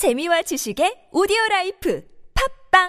[0.00, 2.00] 재미와 지식의 오디오 라이프
[2.72, 2.88] 팟빵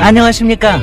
[0.00, 0.80] 안녕하십니까.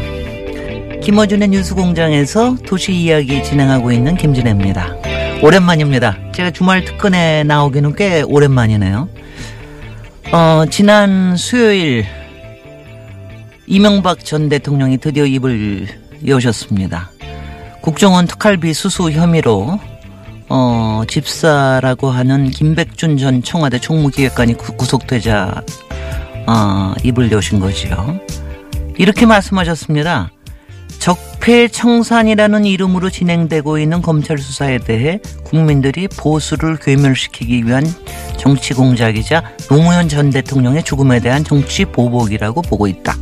[1.02, 4.96] 김어준의 뉴스공장에서 도시 이야기 진행하고 있는 김진애입니다.
[5.44, 6.32] 오랜만입니다.
[6.32, 9.10] 제가 주말 특근에 나오기는 꽤 오랜만이네요.
[10.34, 12.06] 어, 지난 수요일
[13.68, 15.88] 이명박 전 대통령이 드디어 입을
[16.26, 17.12] 여셨습니다.
[17.82, 19.80] 국정원 특활비 수수 혐의로
[20.50, 25.62] 어, 집사라고 하는 김백준 전 청와대 총무기획관이 구- 구속되자
[26.48, 28.20] 어, 입을 여신 거지요.
[28.98, 30.32] 이렇게 말씀하셨습니다.
[31.04, 37.84] 적폐청산이라는 이름으로 진행되고 있는 검찰 수사에 대해 국민들이 보수를 괴멸시키기 위한
[38.38, 43.18] 정치 공작이자 노무현 전 대통령의 죽음에 대한 정치 보복이라고 보고 있다.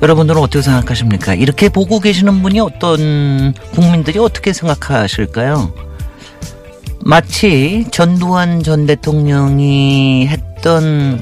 [0.00, 1.34] 여러분들은 어떻게 생각하십니까?
[1.34, 5.74] 이렇게 보고 계시는 분이 어떤 국민들이 어떻게 생각하실까요?
[7.00, 10.55] 마치 전두환 전 대통령이 했던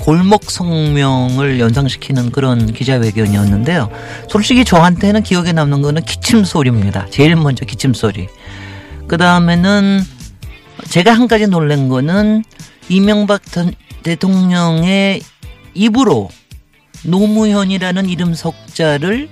[0.01, 3.91] 골목 성명을 연상시키는 그런 기자회견이었는데요.
[4.31, 7.07] 솔직히 저한테는 기억에 남는 거는 기침 소리입니다.
[7.11, 8.27] 제일 먼저 기침 소리.
[9.07, 10.01] 그 다음에는
[10.89, 12.43] 제가 한 가지 놀란 거는
[12.89, 15.21] 이명박 전 대통령의
[15.75, 16.31] 입으로
[17.05, 19.29] 노무현이라는 이름 석자를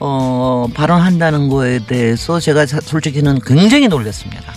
[0.00, 4.52] 어, 발언한다는 거에 대해서 제가 사- 솔직히는 굉장히 놀랐습니다.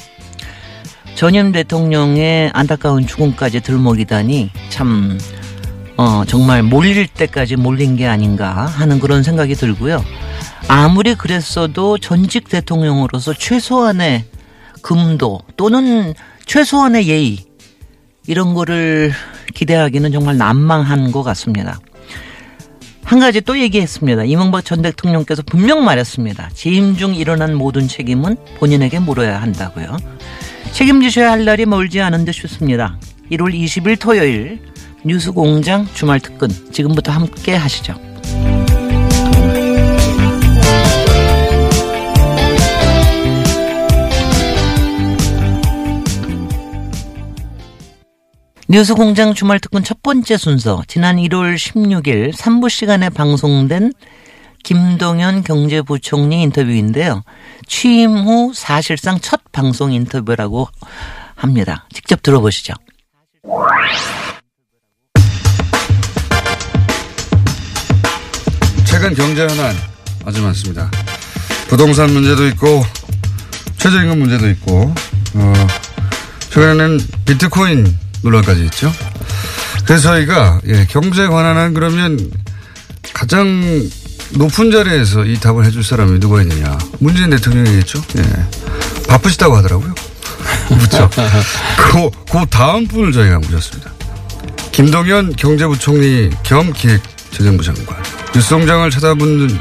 [1.16, 5.18] 전임 대통령의 안타까운 죽음까지 들먹이다니 참
[5.98, 10.04] 어, 정말 몰릴 때까지 몰린 게 아닌가 하는 그런 생각이 들고요.
[10.68, 14.26] 아무리 그랬어도 전직 대통령으로서 최소한의
[14.82, 16.14] 금도 또는
[16.46, 17.38] 최소한의 예의
[18.28, 19.14] 이런 거를
[19.54, 21.80] 기대하기는 정말 난망한 것 같습니다.
[23.04, 24.26] 한 가지 또 얘기했습니다.
[24.26, 26.50] 이명박 전 대통령께서 분명 말했습니다.
[26.54, 29.96] 재임 중 일어난 모든 책임은 본인에게 물어야 한다고요.
[30.75, 33.00] 책임지셔야 할 날이 멀지 않은 듯 싶습니다.
[33.31, 34.59] 1월 20일 토요일
[35.06, 37.96] 뉴스공장 주말 특근 지금부터 함께 하시죠.
[48.68, 53.94] 뉴스공장 주말 특근 첫 번째 순서 지난 1월 16일 3부 시간에 방송된
[54.66, 57.24] 김동연 경제부총리 인터뷰인데요.
[57.68, 60.68] 취임 후 사실상 첫 방송 인터뷰라고
[61.36, 61.88] 합니다.
[61.94, 62.74] 직접 들어보시죠.
[68.86, 69.75] 최근 경제 현안
[70.25, 70.90] 아주 많습니다.
[71.68, 72.84] 부동산 문제도 있고
[73.78, 74.92] 최저임금 문제도 있고
[75.36, 75.54] 어,
[76.50, 78.92] 최근에는 비트코인 논란까지 있죠.
[79.86, 82.18] 그래서 저희가 예, 경제 관한 한 그러면
[83.14, 83.62] 가장
[84.35, 86.78] 높은 자리에서 이 답을 해줄 사람이 누가 있느냐.
[87.00, 88.01] 문재인 대통령이겠죠.
[88.18, 88.23] 예.
[89.07, 89.94] 바쁘시다고 하더라고요.
[90.68, 91.09] 그렇죠.
[91.78, 93.91] 그, 그 다음 분을 저희가 모셨습니다.
[94.72, 97.95] 김동연 경제부총리 겸 기획재정부 장관.
[98.35, 99.57] 뉴스공장을 찾아본,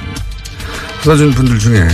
[1.03, 1.87] 찾아준 분들 중에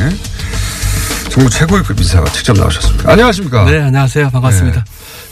[1.29, 3.11] 정부 최고위급 인사가 직접 나오셨습니다.
[3.13, 3.65] 안녕하십니까?
[3.65, 4.31] 네, 안녕하세요.
[4.31, 4.85] 반갑습니다.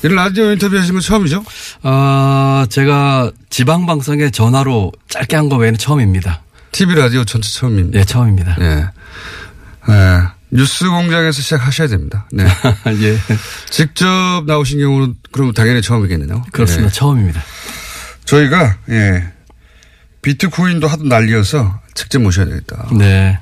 [0.03, 1.42] 이런 라디오 인터뷰 하신 건 처음이죠?
[1.82, 6.42] 어, 제가 지방방송에 전화로 짧게 한 거 외에는 처음입니다.
[6.73, 7.99] TV 라디오 전체 처음입니다.
[7.99, 8.56] 예, 처음입니다.
[8.61, 8.87] 예.
[9.91, 10.23] 예.
[10.51, 12.27] 뉴스 공장에서 시작하셔야 됩니다.
[12.33, 12.45] 네.
[13.03, 13.19] 예.
[13.69, 16.45] 직접 나오신 경우는 그럼 당연히 처음이겠네요.
[16.53, 16.87] 그렇습니다.
[16.87, 16.93] 예.
[16.93, 17.43] 처음입니다.
[18.25, 19.33] 저희가, 예.
[20.23, 22.89] 비트코인도 하도 난리여서 직접 모셔야 되겠다.
[22.93, 23.39] 네.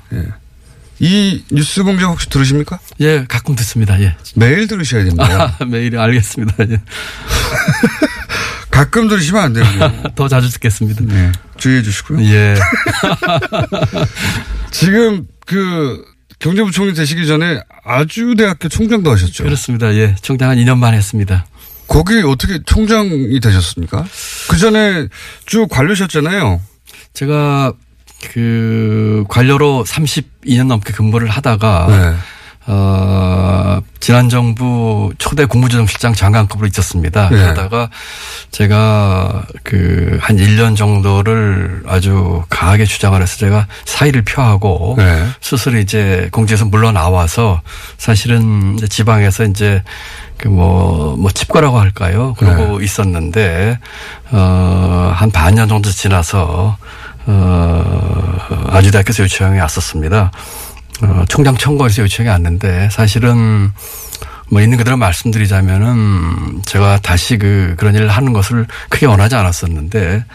[0.99, 2.79] 이 뉴스 공장 혹시 들으십니까?
[3.01, 3.99] 예, 가끔 듣습니다.
[4.01, 4.15] 예.
[4.35, 5.55] 매일 들으셔야 됩니다.
[5.59, 6.55] 아, 매일 알겠습니다.
[6.69, 6.81] 예.
[8.69, 9.65] 가끔 들으시면 안 돼요.
[10.15, 11.03] 더 자주 듣겠습니다.
[11.05, 11.31] 네.
[11.57, 12.23] 주의해 주시고요.
[12.25, 12.55] 예.
[14.71, 16.03] 지금 그
[16.39, 19.43] 경제부총리 되시기 전에 아주대학교 총장도 하셨죠.
[19.43, 19.93] 그렇습니다.
[19.95, 20.15] 예.
[20.21, 21.45] 총장 한 2년만 했습니다.
[21.87, 24.05] 거기 어떻게 총장이 되셨습니까?
[24.49, 25.07] 그 전에
[25.45, 26.61] 쭉 관료셨잖아요.
[27.13, 27.73] 제가
[28.33, 32.17] 그 관료로 32년 넘게 근무를 하다가 네.
[32.67, 37.29] 어, 지난 정부 초대 국무조정실장 장관급으로 있었습니다.
[37.29, 37.37] 네.
[37.37, 37.89] 그러다가
[38.51, 45.25] 제가 그 한 1년 정도를 아주 강하게 주장을 해서 제가 사의를 표하고 네.
[45.41, 47.61] 스스로 이제 공직에서 물러나와서
[47.97, 49.83] 사실은 지방에서 이제
[50.37, 52.35] 그 뭐, 뭐 집거라고 할까요?
[52.37, 53.79] 그러고 있었는데,
[54.31, 56.77] 어, 한 반년 정도 지나서,
[57.25, 60.31] 어, 아주대학교에서 요청이 왔었습니다.
[61.01, 63.71] 어, 총장 청구에서 요청이 왔는데 사실은
[64.49, 70.25] 뭐 있는 그대로 말씀드리자면은 제가 다시 그 그런 일을 하는 것을 크게 원하지 않았었는데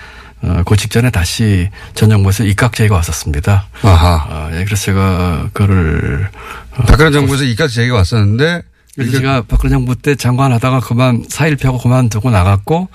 [0.43, 3.69] 어, 그 직전에 다시 전 정부에서 입각 제의가 왔었습니다.
[3.83, 4.27] 아하.
[4.29, 6.29] 아, 예, 그래서 제가 그거를
[6.77, 8.63] 어, 박근혜 정부에서 이까지 제기가 왔었는데
[8.95, 12.89] 그래서 제가 박근혜 정부 때 장관 하다가 그만 사일표하고 그만두고 나갔고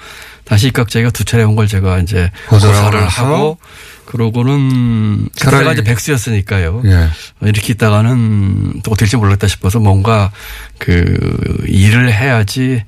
[0.45, 3.57] 다시 입각 제의가 두 차례 온 걸 제가 이제 고사를 하고
[4.07, 6.81] 그러고는 그때가 이제 백수였으니까요.
[6.85, 6.95] 예.
[6.95, 10.31] 어, 이렇게 있다가는 또 될지 몰랐다 싶어서 뭔가
[10.79, 12.83] 그 일을 해야지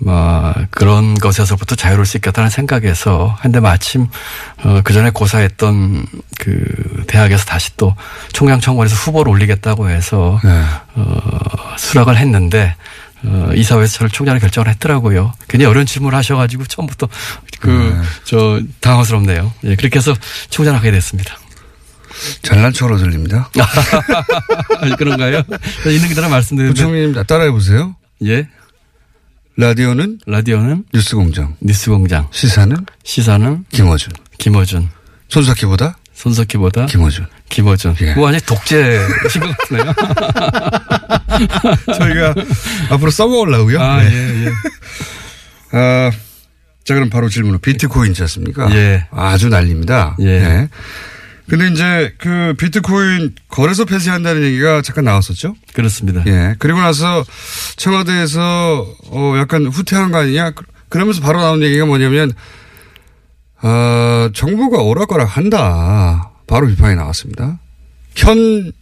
[0.00, 4.06] 뭐 그런 것에서부터 자유로울 수 있겠다는 생각에서 한데 마침
[4.62, 6.06] 어, 그 전에 고사했던
[6.38, 7.96] 그 대학에서 다시 또
[8.32, 10.62] 총장 청원에서 후보를 올리겠다고 해서 네.
[10.94, 12.76] 어, 수락을 했는데
[13.24, 15.32] 어, 이사회에서 저를 총장을 결정을 했더라고요.
[15.48, 17.08] 굉장히 어려운 질문을 하셔가지고 처음부터
[17.60, 19.52] 그저 당황스럽네요.
[19.64, 20.14] 예, 그렇게 해서
[20.50, 21.36] 총장을 하게 됐습니다.
[22.42, 23.50] 잘난 척으로 들립니다.
[24.98, 25.42] 그런가요?
[25.86, 27.94] 있는 그대로 말씀드리는데 부총리님 따라해 보세요.
[28.24, 28.48] 예.
[29.56, 34.88] 라디오는 라디오는 뉴스공장, 뉴스공장, 시사는 시사는 김어준, 김어준,
[35.28, 37.26] 손석희보다 손석희보다 김어준.
[37.48, 37.96] 김어준.
[38.02, 38.06] 예.
[38.14, 39.94] 그거 완전 독재신 것 같네요.
[41.98, 42.34] 저희가
[42.90, 43.80] 앞으로 써먹으려고요.
[43.80, 44.10] 아, 네.
[44.12, 44.52] 예, 예.
[45.78, 46.10] 아,
[46.84, 48.74] 자, 그럼 바로 질문으로 비트코인이지 않습니까?
[48.74, 49.06] 예.
[49.10, 50.16] 아주 난립니다.
[50.20, 50.24] 예.
[50.40, 50.68] 네.
[51.48, 55.54] 근데 이제 그 비트코인 거래소 폐쇄한다는 얘기가 잠깐 나왔었죠?
[55.72, 56.22] 그렇습니다.
[56.26, 56.54] 예.
[56.58, 57.24] 그리고 나서
[57.76, 60.50] 청와대에서 어 약간 후퇴한 거 아니냐?
[60.50, 62.32] 그- 그러면서 바로 나온 얘기가 뭐냐면
[63.60, 66.27] 아, 정부가 오락가락 한다.
[66.48, 67.60] 바로 비판이 나왔습니다.
[68.16, 68.72] 현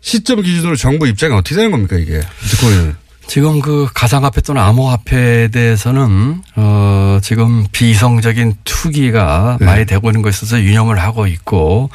[0.00, 2.20] 시점 기준으로 정부 입장이 어떻게 되는 겁니까, 이게?
[2.40, 3.01] 비트코인은.
[3.26, 9.66] 지금 그 가상화폐 또는 암호화폐에 대해서는 어 지금 비이성적인 투기가 네.
[9.66, 11.90] 많이 되고 있는 것에 있어서 유념을 하고 있고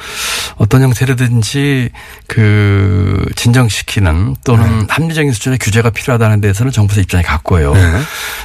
[0.56, 1.90] 어떤 형태로든지
[2.26, 7.74] 그 진정시키는 또는 합리적인 수준의 규제가 필요하다는 데서는 정부에서 입장이 같고요.
[7.74, 8.00] 네.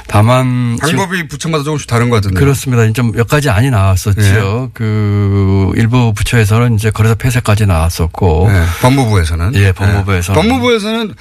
[0.06, 2.38] 다만 방법이 부처마다 조금씩 다른 것 같은데.
[2.38, 2.90] 그렇습니다.
[2.92, 4.20] 좀 몇 가지 안이 나왔었죠.
[4.20, 4.68] 네.
[4.74, 8.64] 그 일부 부처에서는 이제 거래소 폐쇄까지 나왔었고 네.
[8.82, 9.54] 법무부에서는.
[9.54, 10.40] 예, 법무부에서는.
[10.40, 10.48] 네.
[10.48, 11.14] 법무부에서는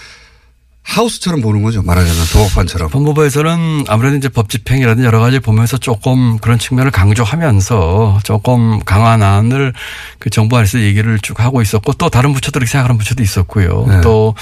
[0.83, 1.81] 하우스처럼 보는 거죠.
[1.81, 2.89] 말하자면 도박판처럼.
[2.89, 9.73] 법무부에서는 아무래도 이제 법 집행이라든지 여러 가지 보면서 조금 그런 측면을 강조하면서 조금 강한 안을
[10.19, 13.85] 그 정부 안에서 얘기를 쭉 하고 있었고 또 다른 부처들이 생각하는 부처도 있었고요.
[13.87, 14.01] 네.
[14.01, 14.35] 또,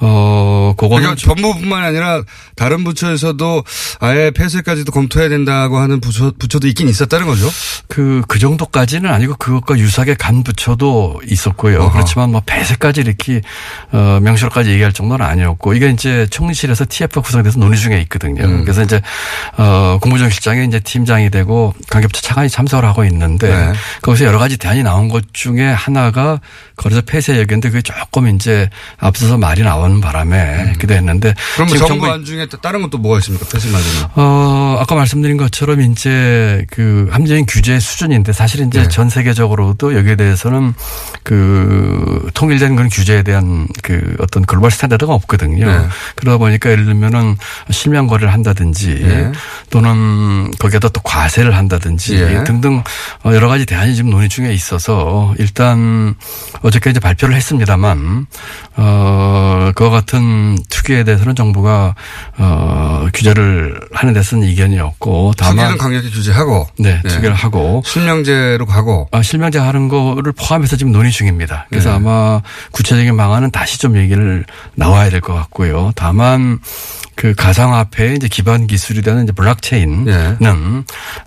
[0.00, 2.22] 어, 그거는 그러니까 좀 법무부뿐만 아니라
[2.56, 3.64] 다른 부처에서도
[4.00, 7.48] 아예 폐쇄까지도 검토해야 된다고 하는 부처, 부처도 있긴 있었다는 거죠.
[7.88, 11.78] 그, 그 정도까지는 아니고 그것과 유사하게 간 부처도 있었고요.
[11.80, 11.92] 어허.
[11.92, 13.40] 그렇지만 뭐 폐쇄까지 이렇게,
[13.92, 18.44] 어, 명시로까지 얘기할 정도는 아니었고 이게 이제 총리실에서 TF가 구성돼서 논의 중에 있거든요.
[18.44, 18.62] 음.
[18.62, 19.00] 그래서 이제,
[19.58, 23.72] 어, 국무조정 실장이 이제 팀장이 되고 관계부처 차관이 참석을 하고 있는데 네.
[24.02, 26.40] 거기서 여러 가지 대안이 나온 것 중에 하나가
[26.76, 30.72] 거래소 폐쇄 얘기인데 그게 조금 이제 앞서서 말이 나오는 바람에 음.
[31.54, 33.46] 그럼 뭐 지금 정부 정부 안 중에 또 다른 것도 뭐가 있습니까?
[33.52, 34.10] 폐쇄 말고는.
[34.14, 38.88] 어, 아까 말씀드린 것처럼 이제 그 합리적인 규제 수준인데 사실 이제 네.
[38.88, 40.74] 전 세계적으로도 여기에 대해서는
[41.22, 45.66] 그 통일된 그런 규제에 대한 그 어떤 global standard가 없거든요.
[45.66, 45.73] 네.
[46.16, 47.36] 그러다 보니까 예를 들면은
[47.70, 49.32] 실명 거래를 한다든지 네.
[49.70, 52.44] 또는 거기에다 또 과세를 한다든지 예.
[52.44, 52.82] 등등
[53.24, 56.14] 어, 여러 가지 대안이 지금 논의 중에 있어서 일단
[56.62, 58.26] 어저께 이제 발표를 했습니다만
[58.76, 61.94] 어 그와 같은 투기에 대해서는 정부가
[62.38, 66.68] 어 규제를 하는 데서는 이견이 없고 투기는 다만 강력히 규제하고.
[66.78, 67.08] 네 네.
[67.08, 69.08] 투기를 하고 실명제로 가고.
[69.12, 71.66] 아, 실명제 하는 거를 포함해서 지금 논의 중입니다.
[71.70, 71.96] 그래서 네.
[71.96, 72.40] 아마
[72.72, 75.63] 구체적인 방안은 다시 좀 얘기를 나와야 될 것 같고요.
[75.94, 76.58] 다만
[77.14, 80.36] 그 가상화폐의 이제 기반 기술이 되는 이제 블록체인은 네.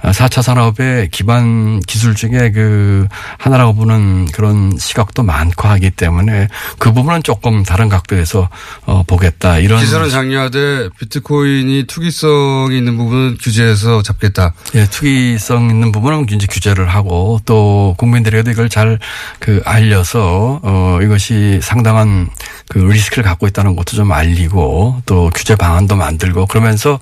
[0.03, 7.23] 4차 산업의 기반 기술 중에 그 하나라고 보는 그런 시각도 많고 하기 때문에 그 부분은
[7.23, 8.49] 조금 다른 각도에서
[8.85, 14.53] 어, 보겠다 이런 기술은 장려하되 비트코인이 투기성이 있는 부분은 규제해서 잡겠다.
[14.75, 18.97] 예, 투기성 있는 부분은 이제 규제를 하고 또 국민들에게도 이걸 잘
[19.39, 22.29] 그 알려서 어 이것이 상당한
[22.69, 26.99] 그 리스크를 갖고 있다는 것도 좀 알리고 또 규제 방안 도 만들고 그러면서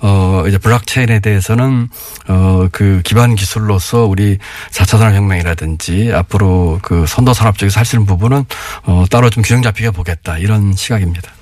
[0.00, 1.88] 어 이제 블록체인에 대해서는
[2.28, 4.38] 어그 기반 기술로서 우리
[4.70, 8.44] 4차 산업 혁명이라든지 앞으로 그 선도 산업 쪽에서 할 수 있는 부분은
[8.84, 11.32] 어 따로 좀 균형 잡히게 보겠다 이런 시각입니다.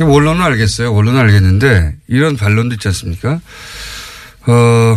[0.00, 0.92] 원론은 알겠어요.
[0.94, 3.40] 원론은 알겠는데 이런 반론도 있지 않습니까?
[4.46, 4.96] 어,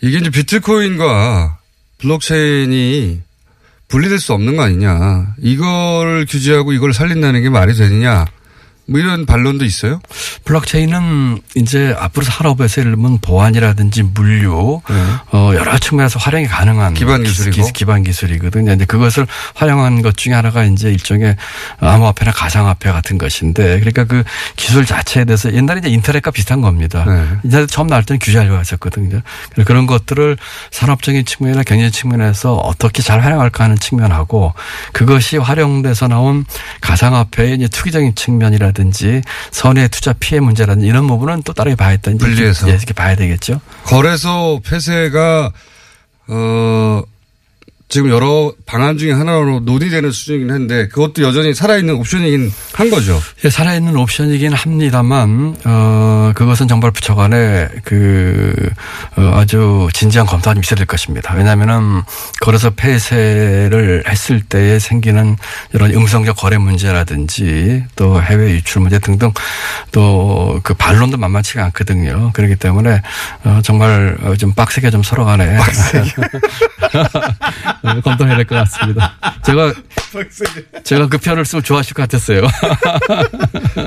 [0.00, 1.58] 이게 이제 비트코인과
[1.98, 3.22] 블록체인이
[3.88, 5.34] 분리될 수 없는 거 아니냐.
[5.38, 8.26] 이걸 규제하고 이걸 살린다는 게 말이 되느냐.
[8.88, 10.00] 뭐 이런 반론도 있어요.
[10.44, 14.94] 블록체인은 이제 앞으로 산업에서 예를 들면 보안이라든지 물류, 네.
[15.32, 17.72] 어, 여러 측면에서 활용이 가능한 기반 기술이고.
[17.72, 18.72] 기, 반 기술이거든요.
[18.72, 21.36] 이제 그것을 활용한 것 중에 하나가 이제 일종의
[21.80, 24.22] 암호화폐나 가상화폐 같은 것인데 그러니까 그
[24.54, 27.04] 기술 자체에 대해서 옛날에 이제 인터넷과 비슷한 겁니다.
[27.06, 27.26] 네.
[27.44, 29.20] 인터넷 처음 나올 때는 규제하려고 했었거든요.
[29.50, 30.36] 그래서 그런 것들을
[30.70, 34.54] 산업적인 측면이나 경제 측면에서 어떻게 잘 활용할까 하는 측면하고
[34.92, 36.44] 그것이 활용돼서 나온
[36.80, 42.12] 가상화폐의 이제 투기적인 측면이라 든지 선의 투자 피해 문제라든지 이런 부분은 또 따로 봐야 했다.
[42.12, 42.68] 분리해서.
[42.68, 43.60] 예, 이렇게 봐야 되겠죠.
[43.84, 45.50] 거래소 폐쇄가
[46.28, 47.02] 어
[47.88, 53.20] 지금 여러 방안 중에 하나로 논의되는 수준이긴 한데 그것도 여전히 살아있는 옵션이긴 한 거죠.
[53.44, 58.54] 예, 살아있는 옵션이긴 합니다만, 어, 그것은 정발부처 간에 그,
[59.16, 61.34] 어, 아주 진지한 검토가 좀 있어야 될 것입니다.
[61.34, 62.02] 왜냐하면은
[62.40, 65.36] 거래소 폐쇄를 했을 때에 생기는
[65.72, 69.32] 이런 음성적 거래 문제라든지 또 해외 유출 문제 등등
[69.92, 72.30] 또 그 반론도 만만치가 않거든요.
[72.32, 73.02] 그렇기 때문에
[73.44, 75.56] 어, 정말 어, 좀 빡세게 좀 서로 간에
[77.82, 79.14] 어, 검토해야 될 것 같습니다.
[79.44, 79.72] 제가
[80.84, 82.42] 제가 그 편을 쓰면 좋아하실 것 같았어요.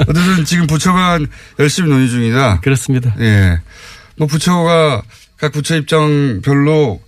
[0.07, 1.27] 어쨌든 지금 부처 간
[1.59, 2.59] 열심히 논의 중이다.
[2.61, 3.13] 그렇습니다.
[3.19, 3.59] 예.
[4.17, 5.01] 뭐 부처가
[5.37, 7.01] 각 부처 입장별로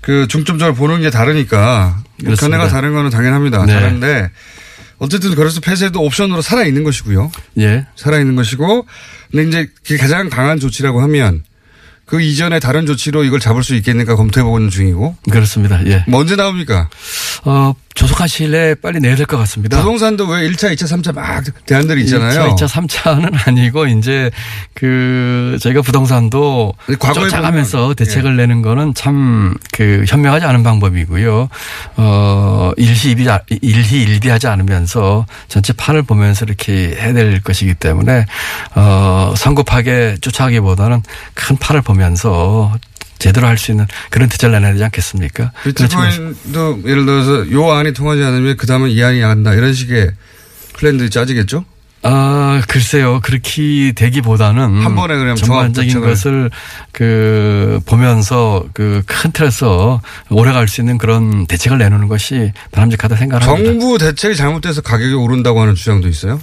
[0.00, 2.58] 그 중점적으로 보는 게 다르니까 뭐 그렇습니다.
[2.58, 3.64] 견해가 다른 거는 당연합니다.
[3.66, 3.72] 네.
[3.74, 4.30] 다른데
[4.98, 7.30] 어쨌든 거래소 폐쇄도 옵션으로 살아 있는 것이고요.
[7.58, 7.86] 예.
[7.96, 8.86] 살아 있는 것이고
[9.32, 11.42] 근데 이제 가장 강한 조치라고 하면
[12.06, 15.84] 그 이전에 다른 조치로 이걸 잡을 수 있겠는가 검토해 보는 중이고 그렇습니다.
[15.86, 16.04] 예.
[16.08, 16.88] 뭐 언제 나옵니까?
[17.44, 19.78] 어, 조속한 시일 내에 빨리 내야 될 것 같습니다.
[19.78, 22.54] 부동산도 왜 1차, 2차, 3차 막 대안들이 있잖아요.
[22.54, 24.30] 2차, 2차, 3차는 아니고 이제
[24.74, 26.74] 그 저희가 부동산도
[27.30, 31.48] 쫓아가면서 대책을 내는 거는 참 그 현명하지 않은 방법이고요.
[31.96, 33.26] 어, 일희일비,
[33.62, 38.24] 일희일비하지 않으면서 전체 판을 보면서 이렇게 해야 될 것이기 때문에
[38.74, 41.02] 어, 성급하게 쫓아가기보다는
[41.34, 42.74] 큰 판을 보면서
[43.26, 45.50] 제대로 할 수 있는 그런 대책을 내놔야 되지 않겠습니까?
[45.62, 49.74] 그런 측면에서 비트코인도 예를 들어서 요 안이 통하지 않으면 그 다음에 이 안이 나간다 이런
[49.74, 50.12] 식의
[50.74, 51.64] 플랜들이 짜지겠죠?
[52.08, 53.20] 아, 글쎄요.
[53.22, 56.00] 그렇게 되기보다는 한 번에 그냥 전반적인.
[56.00, 56.50] 것을
[56.92, 63.46] 그 보면서 그 큰 틀에서 오래 갈 수 있는 그런 대책을 내놓는 것이 바람직하다 생각을
[63.46, 63.70] 합니다.
[63.70, 66.40] 정부 대책이 잘못돼서 가격이 오른다고 하는 주장도 있어요.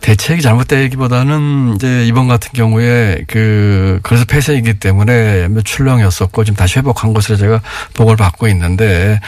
[0.00, 7.14] 대책이 잘못되기보다는 이제 이번 같은 경우에 그 그래서 폐쇄이기 때문에 몇 출렁이었었고 지금 다시 회복한
[7.14, 7.60] 것으로 제가
[7.94, 9.20] 보고를 받고 있는데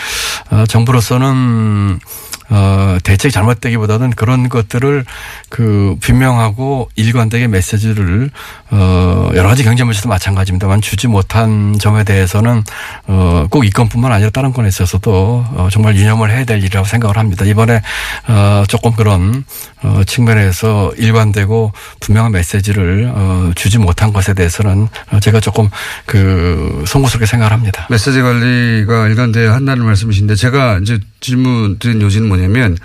[0.50, 1.98] 어, 정부로서는
[2.48, 5.04] 어, 대책이 잘못되기보다는 그런 것들을
[5.48, 8.30] 그 분명하고 일관되게 메시지를
[8.70, 12.64] 어, 여러 가지 경제 문제도 마찬가지입니다만 주지 못한 점에 대해서는
[13.06, 17.16] 어, 꼭 이 건뿐만 아니라 다른 건에 있어서도 어, 정말 유념을 해야 될 일이라고 생각을
[17.16, 17.44] 합니다.
[17.44, 17.80] 이번에
[18.28, 19.44] 어, 조금 그런
[19.82, 25.68] 어, 측면에서 일관되고 분명한 메시지를 어, 주지 못한 것에 대해서는 어, 제가 조금
[26.06, 27.86] 그 송구스럽게 생각을 합니다.
[27.90, 32.76] 메시지 관리가 일관돼야 한다는 말씀이신데 제가 이제 질문 드린 요지는 뭐냐면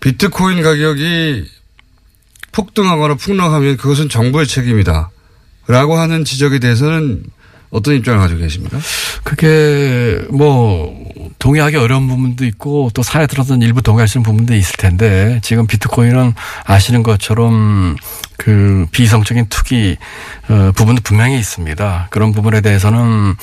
[0.00, 1.44] 비트코인 가격이
[2.52, 5.10] 폭등하거나 폭락하면 그것은 정부의 책임이다.
[5.66, 7.24] 라고 하는 지적에 대해서는
[7.70, 8.78] 어떤 입장을 가지고 계십니까?
[9.22, 10.92] 그게 뭐
[11.38, 17.02] 동의하기 어려운 부분도 있고 또 산에 들어서는 일부 동의하시는 부분도 있을 텐데 지금 비트코인은 아시는
[17.04, 17.96] 것처럼
[18.40, 19.98] 그 비이성적인 투기
[20.48, 22.06] 어, 부분도 분명히 있습니다.
[22.08, 23.34] 그런 부분에 대해서는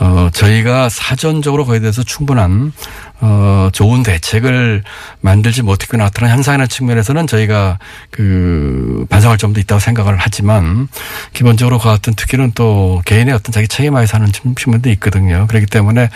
[0.00, 2.72] 어 저희가 사전적으로 거기에 대해서 충분한
[3.20, 4.84] 어 좋은 대책을
[5.20, 7.78] 만들지 못했고 나타난 현상이라는 측면에서는 저희가
[8.10, 10.88] 그 반성할 점도 있다고 생각을 하지만
[11.34, 14.26] 기본적으로 그 같은 투기는 또 개인의 어떤 자기 책임하에 사는
[14.56, 15.46] 측면도 있거든요.
[15.46, 16.08] 그렇기 때문에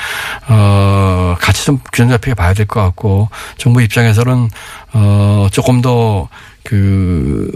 [0.49, 4.49] 어 같이 좀 균형 잡히게 봐야 될 것 같고 정부 입장에서는
[4.95, 6.29] 어 조금 더
[6.65, 7.51] 그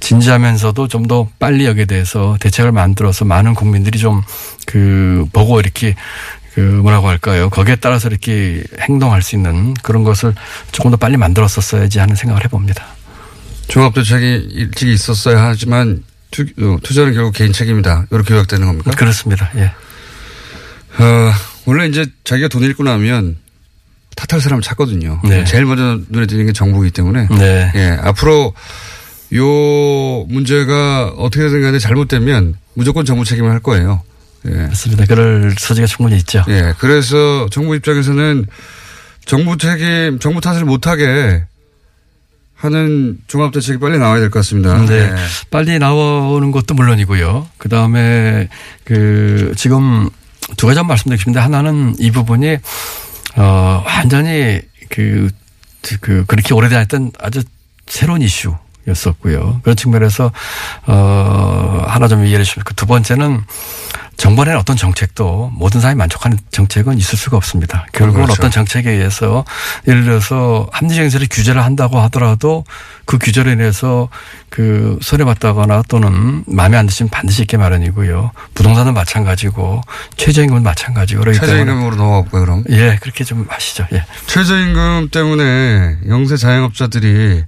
[0.00, 4.22] 진지하면서도 좀 더 빨리 여기에 대해서 대책을 만들어서 많은 국민들이 좀
[4.66, 5.94] 그 보고 이렇게
[6.54, 7.48] 그 뭐라고 할까요?
[7.48, 10.34] 거기에 따라서 이렇게 행동할 수 있는 그런 것을
[10.72, 12.84] 조금 더 빨리 만들었었어야지 하는 생각을 해봅니다.
[13.68, 18.08] 종합대책이 일찍 있었어야 하지만 투, 어, 투자는 결국 개인 책임이다.
[18.10, 18.90] 이렇게 요약되는 겁니까?
[18.90, 19.50] 그렇습니다.
[19.56, 19.72] 예.
[21.02, 21.32] 어,
[21.64, 23.36] 원래 이제 자기가 돈 잃고 나면
[24.18, 25.20] 탓할 사람 찾거든요.
[25.24, 25.44] 네.
[25.44, 27.28] 제일 먼저 눈에 띄는 게 정부이기 때문에.
[27.30, 27.70] 네.
[27.76, 28.52] 예, 앞으로
[29.34, 34.02] 요 문제가 어떻게든 간에 잘못되면 무조건 정부 책임을 할 거예요.
[34.46, 34.50] 예.
[34.50, 35.04] 맞습니다.
[35.06, 36.44] 그럴 소지가 충분히 있죠.
[36.48, 36.74] 예.
[36.78, 38.46] 그래서 정부 입장에서는
[39.24, 41.44] 정부 책임, 정부 탓을 못하게
[42.54, 44.84] 하는 종합대책이 빨리 나와야 될 것 같습니다.
[44.86, 44.94] 네.
[45.12, 45.14] 예.
[45.50, 47.46] 빨리 나오는 것도 물론이고요.
[47.58, 48.48] 그 다음에
[48.84, 50.08] 그 지금
[50.56, 52.56] 두 가지 말씀드리고 싶은데 하나는 이 부분이
[53.38, 55.30] 어 완전히 그,
[56.00, 57.42] 그 그렇게 오래됐던 아주
[57.86, 58.54] 새로운 이슈
[58.86, 59.60] 였었고요.
[59.62, 60.32] 그런 측면에서
[60.86, 63.42] 어 하나 좀 이해해 주시면 그 두 번째는
[64.18, 67.86] 정부의 어떤 정책도 모든 사람이 만족하는 정책은 있을 수가 없습니다.
[67.92, 68.40] 결국은 그렇죠.
[68.40, 69.44] 어떤 정책에 의해서
[69.86, 72.64] 예를 들어서 합리적인 규제를 한다고 하더라도
[73.04, 74.08] 그 규제로 인해서
[74.50, 78.32] 그 손해봤다거나 또는 마음에 안 드시면 반드시 있게 마련이고요.
[78.54, 79.82] 부동산은 마찬가지고
[80.16, 82.64] 최저임금은 마찬가지고 최저임금으로 넘어가 볼까요, 그럼?
[82.70, 83.86] 예 그렇게 좀 하시죠.
[83.92, 84.04] 예.
[84.26, 87.44] 최저임금 때문에 영세 자영업자들이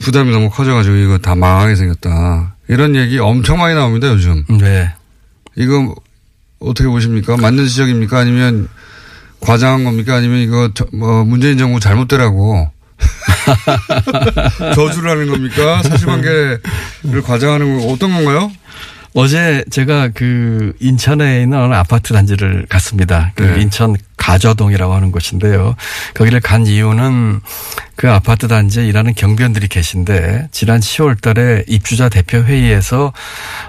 [0.00, 2.56] 부담이 너무 커져가지고 이거 다 망하게 생겼다.
[2.68, 4.44] 이런 얘기 엄청 많이 나옵니다, 요즘.
[4.50, 4.92] 네.
[5.56, 5.94] 이거
[6.60, 7.36] 어떻게 보십니까?
[7.36, 8.18] 맞는 지적입니까?
[8.18, 8.68] 아니면
[9.40, 10.14] 과장한 겁니까?
[10.16, 12.70] 아니면 이거 저- 뭐 문재인 정부 잘못되라고
[14.74, 15.82] 저주를 하는 겁니까?
[15.82, 16.60] 사실관계를
[17.24, 18.50] 과장하는 거 어떤 건가요?
[19.14, 23.30] 어제 제가 그 인천에 있는 어느 아파트 단지를 갔습니다.
[23.36, 23.62] 그 네.
[23.62, 25.76] 인천 가좌동이라고 하는 곳인데요.
[26.14, 27.40] 거기를 간 이유는
[27.94, 33.12] 그 아파트 단지에 일하는 경비원들이 계신데 지난 10월 달에 입주자 대표 회의에서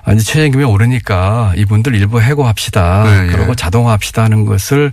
[0.03, 3.03] 아니 최저임금이 오르니까 이분들 일부 해고합시다.
[3.03, 3.31] 네, 예.
[3.31, 4.91] 그리고 자동화합시다 하는 것을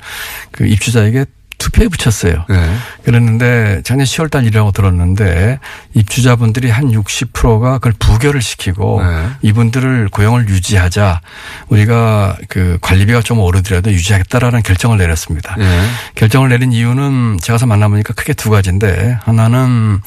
[0.51, 1.25] 그 입주자에게
[1.63, 2.45] 투표에 붙였어요.
[2.49, 2.77] 네.
[3.05, 5.61] 그랬는데 작년 10월 달 일이라고 들었는데
[5.95, 9.29] 입주자분들이 한 60%가 그걸 부결을 시키고 네.
[9.43, 11.21] 이분들을 고용을 유지하자
[11.69, 15.55] 우리가 그 관리비가 좀 오르더라도 유지하겠다라는 결정을 내렸습니다.
[15.57, 15.87] 네.
[16.17, 20.01] 결정을 내린 이유는 제가 가서 만나보니까 크게 두 가지인데 하나는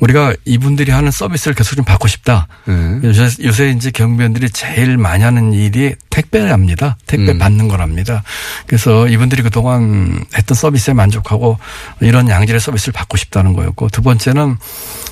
[0.00, 2.46] 우리가 이분들이 하는 서비스를 계속 좀 받고 싶다.
[2.66, 3.00] 네.
[3.04, 6.96] 요새, 요새 이제 경비원들이 제일 많이 하는 일이 택배랍니다.
[7.06, 7.38] 택배 음.
[7.38, 8.22] 받는 거랍니다.
[8.66, 11.58] 그래서 이분들이 그동안 했던 서비스 에 만족하고
[12.00, 14.56] 이런 양질의 서비스를 받고 싶다는 거였고 두 번째는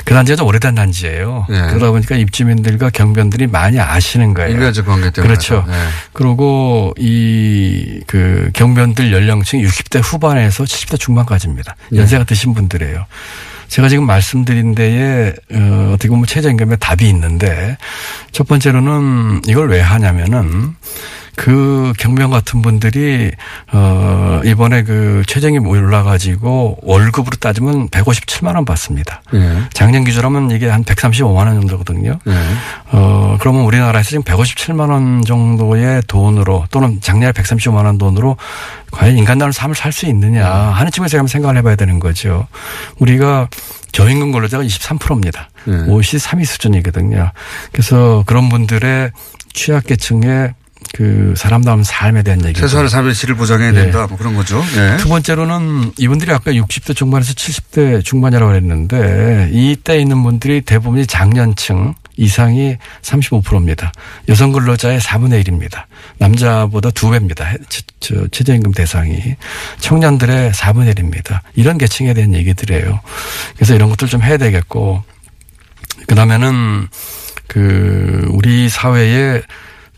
[0.04, 1.46] 그 단지가 좀 오래된 단지예요.
[1.48, 1.66] 네.
[1.68, 4.52] 그러다 보니까 입주민들과 경비원들이 많이 아시는 거예요.
[4.52, 5.28] 인간적 관계 때문에.
[5.34, 5.64] 그렇죠.
[5.68, 5.74] 네.
[6.12, 11.76] 그리고 이 그 경비원들 연령층이 60대 후반에서 70대 중반까지입니다.
[11.90, 11.98] 네.
[12.00, 13.04] 연세가 드신 분들이에요.
[13.68, 17.76] 제가 지금 말씀드린 데에 어, 어떻게 보면 최저임금에 답이 있는데
[18.30, 20.76] 첫 번째로는 이걸 왜 하냐면은
[21.36, 23.30] 그 경비원 같은 분들이
[23.72, 29.22] 어 이번에 그 최저임금 올라가지고 월급으로 따지면 157만 원 받습니다.
[29.32, 29.62] 네.
[29.72, 32.18] 작년 기준하면 이게 한 135만 원 정도거든요.
[32.24, 32.32] 네.
[32.92, 38.36] 어, 그러면 우리나라에서 지금 157만 원 정도의 돈으로 또는 작년에 135만 원 돈으로
[38.90, 42.46] 과연 인간다운 삶을 살 수 있느냐 하는 측면에서 한번 생각을 해봐야 되는 거죠.
[42.98, 43.48] 우리가
[43.92, 45.48] 저임금 근로자가 23%입니다.
[45.64, 45.72] 네.
[45.86, 47.30] 53위 수준이거든요.
[47.72, 49.10] 그래서 그런 분들의
[49.54, 50.52] 취약계층의
[50.94, 52.60] 그 사람다운 삶에 대한 얘기죠.
[52.62, 53.82] 최소한의 삶의 질을 보장해야 네.
[53.82, 54.06] 된다.
[54.08, 54.62] 뭐 그런 거죠.
[54.74, 54.96] 네.
[54.98, 62.76] 두 번째로는 이분들이 아까 60대 중반에서 70대 중반이라고 했는데 이때 있는 분들이 대부분이 장년층 이상이
[63.02, 63.92] 35%입니다.
[64.30, 65.82] 여성 근로자의 4분의 1입니다.
[66.18, 67.52] 남자보다 두 배입니다.
[67.68, 69.20] 저- 저 최저임금 대상이
[69.80, 71.40] 청년들의 4분의 1입니다.
[71.56, 73.00] 이런 계층에 대한 얘기들이에요.
[73.56, 75.04] 그래서 이런 것들 좀 해야 되겠고
[76.06, 76.88] 그 다음에는
[77.48, 79.42] 그 우리 사회에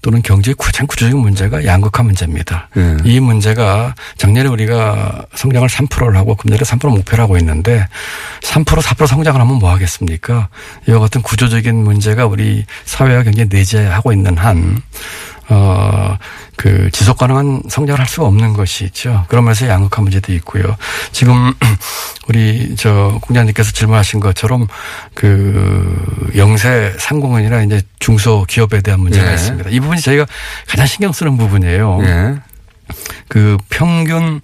[0.02, 2.68] 또는 경제의 가장 구조적인 문제가 양극화 문제입니다.
[2.74, 2.96] 네.
[3.04, 7.86] 이 문제가 작년에 우리가 성장을 3%를 하고 금년에 3% 목표를 하고 있는데
[8.42, 10.48] 3% 4% 성장을 하면 뭐 하겠습니까?
[10.88, 14.80] 이와 같은 구조적인 문제가 우리 사회와 경제에 내재하고 있는 한
[15.50, 16.16] 어,
[16.56, 19.24] 그 지속 가능한 성장을 할 수가 없는 것이죠.
[19.28, 20.76] 그러면서 양극화 문제도 있고요.
[21.12, 21.54] 지금
[22.28, 24.66] 우리 저 공장님께서 질문하신 것처럼
[25.14, 29.34] 그 영세 상공인이나 이제 중소 기업에 대한 문제가 예.
[29.34, 29.70] 있습니다.
[29.70, 30.26] 이 부분이 저희가
[30.66, 32.00] 가장 신경 쓰는 부분이에요.
[32.02, 32.34] 예.
[33.28, 34.40] 그 평균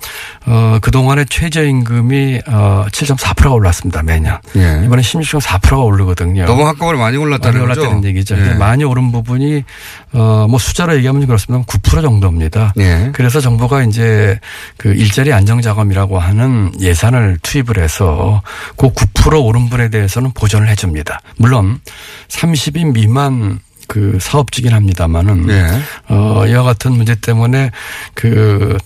[0.46, 4.02] 어 그동안의 최저임금이 어 7.4%가 올랐습니다.
[4.02, 4.38] 매년.
[4.57, 4.83] 예.
[4.85, 6.44] 이번에 16.4%가 오르거든요.
[6.44, 7.80] 너무 한꺼번에 많이 많이 올랐다는 거죠.
[7.80, 8.37] 올랐다는 얘기죠.
[8.37, 8.54] 예.
[8.54, 9.64] 많이 오른 부분이
[10.12, 11.64] 어뭐 숫자로 얘기하면 그렇습니다.
[11.66, 12.74] 9% 정도입니다.
[12.78, 13.11] 예.
[13.12, 14.38] 그래서 정부가 이제
[14.76, 18.42] 그 일자리 안정 자금이라고 하는 예산을 투입을 해서
[18.76, 21.20] 그 9% 오른 분에 대해서는 보전을 해 줍니다.
[21.37, 21.80] 물론
[22.28, 23.61] 30인 미만
[23.94, 25.66] 그 사업주긴 합니다만은 예.
[26.09, 27.70] 어 이와 같은 문제 때문에
[28.14, 28.76] 그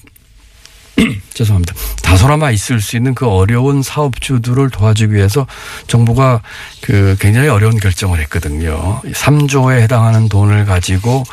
[1.33, 1.75] 죄송합니다.
[2.03, 5.47] 다소나마 있을 수 있는 그 어려운 사업주들을 도와주기 위해서
[5.87, 6.42] 정부가
[6.83, 9.01] 그 굉장히 어려운 결정을 했거든요.
[9.03, 11.25] 3조에 해당하는 돈을 가지고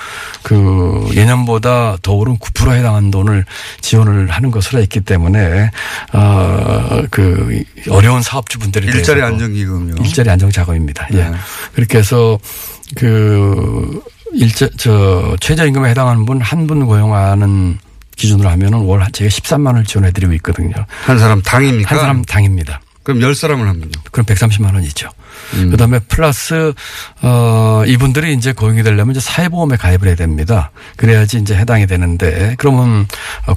[0.42, 3.44] 그 예년보다 더 오른 9%에 해당하는 돈을
[3.82, 5.70] 지원을 하는 것으로 했기 때문에
[6.14, 9.96] 어그 어려운 사업주분들에 일자리 안정기금요.
[10.02, 11.10] 일자리 안정 자금입니다.
[11.12, 11.16] 예.
[11.16, 11.32] 네.
[11.74, 12.40] 그렇게 해서
[12.96, 14.02] 그
[14.34, 17.78] 일자 저 최저임금에 해당하는 분 한 분 고용하는
[18.16, 20.74] 기준으로 하면은 월 제가 13만 원을 지원해 드리고 있거든요.
[21.06, 21.90] 한 사람 당입니까?
[21.90, 22.82] 한 사람 당입니다.
[23.04, 23.90] 그럼 열 사람을 하면요.
[24.12, 25.10] 그럼 130만 원이죠.
[25.72, 26.74] 그다음에 플러스
[27.22, 30.72] 어 이분들이 이제 고용이 되려면 이제 사회보험에 가입을 해야 됩니다.
[30.98, 33.08] 그래야지 이제 해당이 되는데 그러면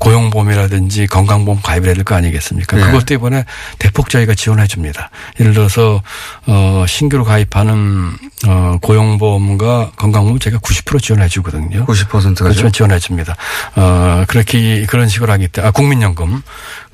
[0.01, 2.77] 고용보험이라든지 건강보험 가입을 해야 될 거 아니겠습니까?
[2.77, 2.83] 네.
[2.85, 3.45] 그것도 이번에
[3.79, 5.11] 대폭 저희가 지원해 줍니다.
[5.41, 6.01] 예를 들어서
[6.47, 8.13] 어 신규로 가입하는
[8.47, 11.85] 어 고용보험과 건강보험 제가 90% 지원해 주거든요.
[11.87, 12.71] 90%가 그렇죠.
[12.71, 13.35] 지원해 줍니다.
[13.77, 16.43] 어, 그렇게, 그런 식으로 하기 때문에, 아, 국민연금.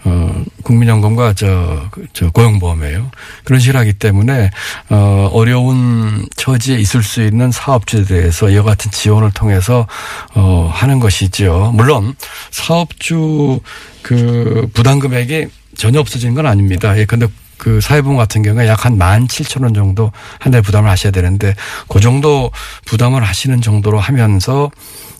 [0.04, 3.10] 어, 국민연금과 저, 그, 저 고용보험이에요.
[3.44, 4.50] 그런 식으로 하기 때문에,
[4.90, 9.86] 어, 어려운 처지에 있을 수 있는 사업주에 대해서 이와 같은 지원을 통해서,
[10.34, 11.72] 어, 하는 것이죠.
[11.74, 12.14] 물론,
[12.50, 13.60] 사업주
[14.02, 16.96] 그 부담 금액이 전혀 없어지는 건 아닙니다.
[16.98, 20.90] 예, 근데 그 사회보험 같은 경우에 약 한 만 칠천 원 정도 한 달 부담을
[20.90, 21.54] 하셔야 되는데
[21.88, 22.50] 그 정도
[22.84, 24.70] 부담을 하시는 정도로 하면서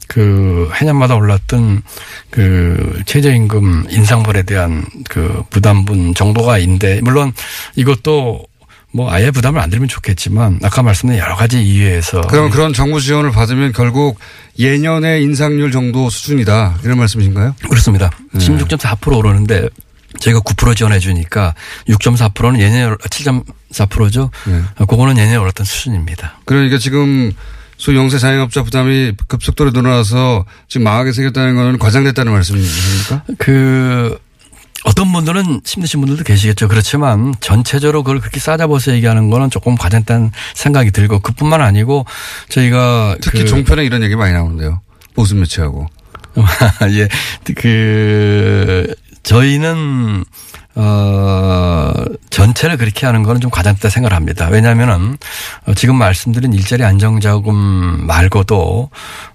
[0.07, 1.83] 그 해년마다 올랐던
[2.31, 7.33] 그 최저임금 인상분에 대한 그 부담분 정도가 있는데 물론
[7.77, 8.45] 이것도
[8.93, 13.33] 뭐 아예 부담을 안 들면 좋겠지만 아까 말씀드린 여러 가지 이유에서 그러면 그런 정부 지원을
[13.33, 14.19] 받으면 결국
[14.59, 16.79] 예년의 인상률 정도 수준이다.
[16.85, 17.57] 이런 말씀이신가요?
[17.69, 18.11] 그렇습니다.
[18.35, 19.69] 16.4% 오르는데
[20.21, 21.55] 저희가 9% 지원해 주니까
[21.89, 24.31] 6.4%는 예년에 7.4%죠.
[24.47, 24.63] 네.
[24.87, 26.39] 그거는 예년에 올랐던 수준입니다.
[26.45, 27.33] 그러니까 지금
[27.77, 33.25] 소위 영세 자영업자 부담이 급속도로 늘어나서 지금 망하게 생겼다는 건 과장됐다는 말씀이십니까?
[33.39, 34.19] 그
[34.85, 36.69] 어떤 분들은 힘드신 분들도 계시겠죠.
[36.69, 42.05] 그렇지만 전체적으로 그걸 그렇게 싸잡아서 얘기하는 거는 조금 과장됐다는 생각이 들고 그뿐만 아니고
[42.51, 44.81] 저희가 특히 그 종편에 이런 얘기 많이 나오는데요.
[45.15, 45.89] 보수 매체하고.
[46.91, 47.09] 예.
[47.55, 50.25] 그 저희는
[50.77, 51.93] 어
[52.31, 54.49] 전체를 그렇게 하는 거는 좀 과장됐다 생각을 합니다.
[54.51, 55.17] 왜냐하면은
[55.67, 58.91] 어, 지금 말씀드린 일자리 안정자금 말고도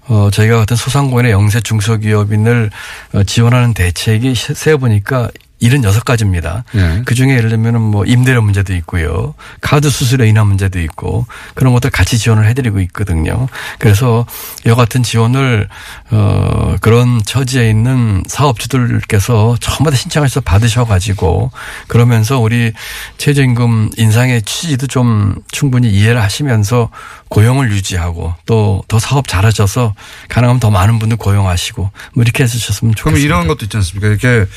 [0.08, 2.70] 어 저희가 같은 소상공인의 영세 중소기업인을
[3.14, 6.64] 어, 지원하는 대책이 세어 보니까 76가지입니다.
[6.74, 7.02] 예.
[7.04, 9.34] 그 중에 예를 들면은 뭐 임대료 문제도 있고요.
[9.60, 13.48] 카드 수수료 인하 문제도 있고 그런 것들 같이 지원을 해드리고 있거든요.
[13.78, 14.26] 그래서
[14.66, 15.68] 이와 같은 지원을
[16.10, 21.50] 어 그런 처지에 있는 사업주들께서 전부 다 신청해서 받으셔가지고
[21.88, 22.72] 그러면서 우리
[23.18, 26.90] 최저임금 인상의 취지도 좀 충분히 이해를 하시면서
[27.28, 29.94] 고용을 유지하고 또 더 사업 잘하셔서
[30.28, 33.24] 가능하면 더 많은 분들 고용하시고 뭐 이렇게 해주셨으면 그럼 좋겠습니다.
[33.24, 34.08] 이런 것도 있지 않습니까?
[34.08, 34.50] 이렇게,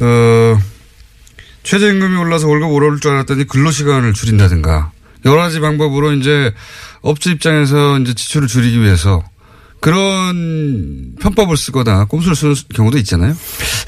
[0.00, 0.58] 어,
[1.62, 4.92] 최저임금이 올라서 월급 오를 줄 알았더니 근로시간을 줄인다든가.
[5.24, 6.52] 여러 가지 방법으로 이제
[7.00, 9.22] 업체 입장에서 이제 지출을 줄이기 위해서
[9.80, 13.34] 그런 편법을 쓰거나 꼼수를 쓰는 경우도 있잖아요.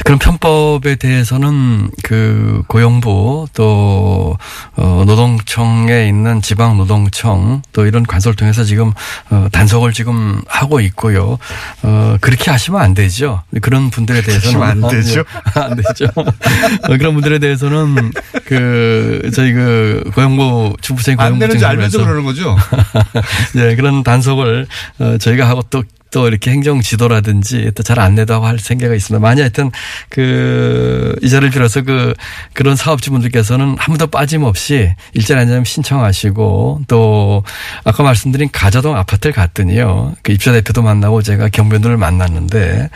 [0.04, 4.36] 그런 편법에 대해서는 그 고용부 또
[4.76, 8.92] 어, 노동청에 있는 지방 노동청 또 이런 관서를 통해서 지금
[9.30, 11.38] 어, 단속을 지금 하고 있고요.
[11.82, 13.42] 어, 그렇게 하시면 안 되죠.
[13.60, 15.20] 그런 분들에 대해서는 안 되죠?
[15.20, 16.06] 어, 안 되죠.
[16.14, 18.12] 어, 그런 분들에 대해서는
[18.44, 22.56] 그 저희 그 고용부 중부생 안 되는지 알면서 그러는 거죠.
[23.54, 24.66] 네, 그런 단속을
[24.98, 25.77] 어, 저희가 하고 또,
[26.10, 29.20] 또 이렇게 행정 지도라든지 또 잘 안 내다고 할 생각이 있습니다.
[29.20, 29.70] 만약 하여튼
[30.08, 32.14] 그, 이 자리를 빌어서 그,
[32.52, 37.42] 그런 사업주 분들께서는 한 번도 빠짐없이 일자리 안정금 신청하시고 또
[37.84, 40.14] 아까 말씀드린 가자동 아파트를 갔더니요.
[40.22, 42.90] 그 입주자 대표도 만나고 제가 경비원들을 만났는데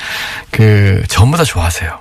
[0.51, 1.98] 그 전부 다 좋아하세요.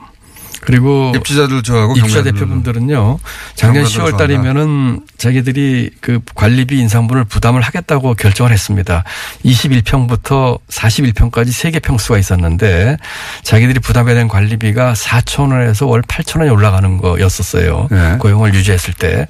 [0.62, 3.19] 그리고 입주자들 좋아하고 입주자 대표분들은요.
[3.56, 9.04] 작년 경매자들 10월 달이면은 자기들이 그 관리비 인상분을 부담을 하겠다고 결정을 했습니다.
[9.43, 12.97] 21평부터 41평까지 3개 평수가 있었는데
[13.43, 17.88] 자기들이 부담해야 되는 관리비가 4천 원에서 월 8천 원이 올라가는 거였었어요.
[17.91, 18.15] 네.
[18.19, 19.28] 고용을 유지했을 때.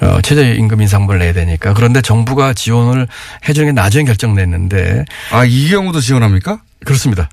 [0.00, 1.74] 어, 최저임금 인상분을 내야 되니까.
[1.74, 3.06] 그런데 정부가 지원을
[3.48, 6.60] 해주는 게 나중에 결정 냈는데 아, 이 경우도 지원합니까?
[6.84, 7.28] 그렇습니다.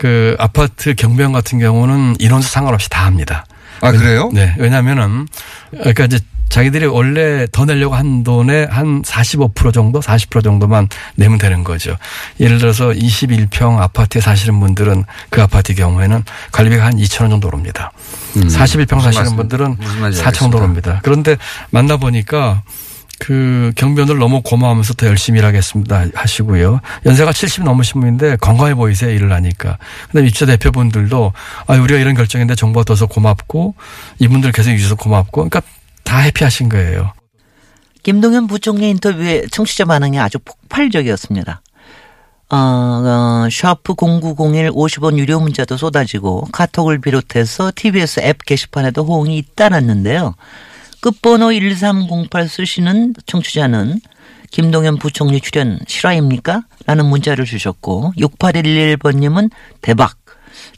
[0.00, 3.44] 그 아파트 경비원 같은 경우는 인원수 상관없이 다 합니다.
[3.82, 4.30] 아, 그래요?
[4.32, 4.54] 네.
[4.58, 5.28] 왜냐면은
[5.72, 11.62] 그러니까 이제 자기들이 원래 더 내려고 한 돈의 한 45% 정도, 40% 정도만 내면 되는
[11.64, 11.98] 거죠.
[12.40, 17.92] 예를 들어서 21평 아파트에 사시는 분들은 그 아파트 경우에는 관리비가 한 2천 원 정도 오릅니다.
[18.34, 20.58] 41평 무슨 사시는 말씀- 분들은 무슨 말인지 4천 정도 알겠습니다.
[20.64, 21.00] 오릅니다.
[21.04, 21.36] 그런데
[21.70, 22.62] 만나 보니까
[23.20, 26.80] 그 경비원들 너무 고마우면서 더 열심히 일하겠습니다 하시고요.
[27.04, 29.76] 연세가 70 넘으신 분인데 건강해 보이세요 일을 하니까.
[30.06, 31.32] 그다음에 입주자 대표분들도
[31.66, 33.74] 아 우리가 이런 결정인데 정부가 더서 고맙고
[34.18, 35.60] 이분들 계속 유지해서 고맙고 그러니까
[36.02, 37.12] 다 happy하신 거예요.
[38.02, 41.60] 김동연 부총리 인터뷰에 청취자 반응이 아주 폭발적이었습니다.
[42.52, 50.34] 어, 어, 샤프 0901 50원 유료 문자도 쏟아지고 카톡을 비롯해서 TBS 앱 게시판에도 호응이 잇따랐는데요.
[51.00, 54.00] 끝번호 1308 쓰시는 청취자는
[54.50, 56.62] 김동연 부총리 출연 실화입니까?
[56.86, 60.16] 라는 문자를 주셨고 6811번님은 대박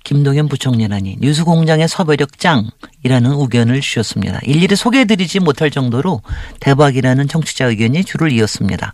[0.04, 4.40] 김동연 부총리라니 뉴스공장의 섭외력 짱이라는 의견을 주셨습니다.
[4.42, 6.22] 일일이 소개해드리지 못할 정도로
[6.60, 8.92] 대박이라는 청취자 의견이 줄을 이었습니다.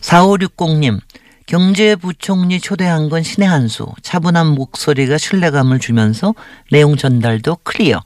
[0.00, 1.00] 4560님
[1.46, 3.86] 경제부총리 초대한 건 신의 한 수.
[4.02, 6.34] 차분한 목소리가 신뢰감을 주면서
[6.70, 8.02] 내용 전달도 클리어.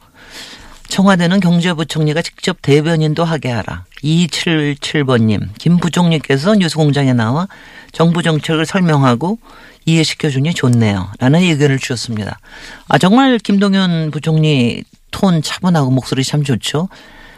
[0.91, 3.85] 청와대는 경제부총리가 직접 대변인도 하게 하라.
[4.03, 7.47] 277번님, 김 부총리께서 뉴스공장에 나와
[7.93, 9.39] 정부 정책을 설명하고
[9.87, 11.13] 이해시켜주니 좋네요.
[11.19, 12.41] 라는 의견을 주셨습니다.
[12.89, 16.89] 아, 정말 김동연 부총리 톤 차분하고 목소리 참 좋죠.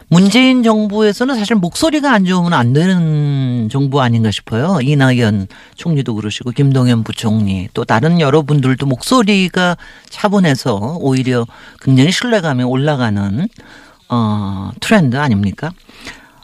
[0.07, 4.79] 문재인 정부에서는 사실 목소리가 안 좋으면 안 되는 정부 아닌가 싶어요.
[4.81, 9.77] 이낙연 총리도 그러시고 김동연 부총리 또 다른 여러분들도 목소리가
[10.09, 11.45] 차분해서 오히려
[11.81, 13.47] 굉장히 신뢰감이 올라가는
[14.09, 15.71] 어 트렌드 아닙니까?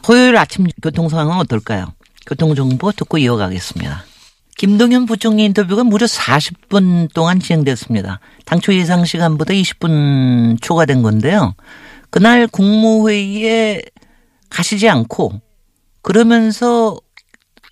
[0.02, 1.92] 토요일 아침 교통 상황은 어떨까요?
[2.26, 4.04] 교통 정보 듣고 이어가겠습니다.
[4.56, 8.20] 김동연 부총리 인터뷰가 무려 40분 동안 진행됐습니다.
[8.44, 11.54] 당초 예상 시간보다 20분 초과된 건데요.
[12.10, 13.82] 그날 국무회의에
[14.48, 15.40] 가시지 않고
[16.02, 16.98] 그러면서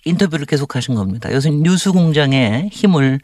[0.05, 1.31] 인터뷰를 계속하신 겁니다.
[1.33, 3.19] 요즘 뉴스공장의 힘을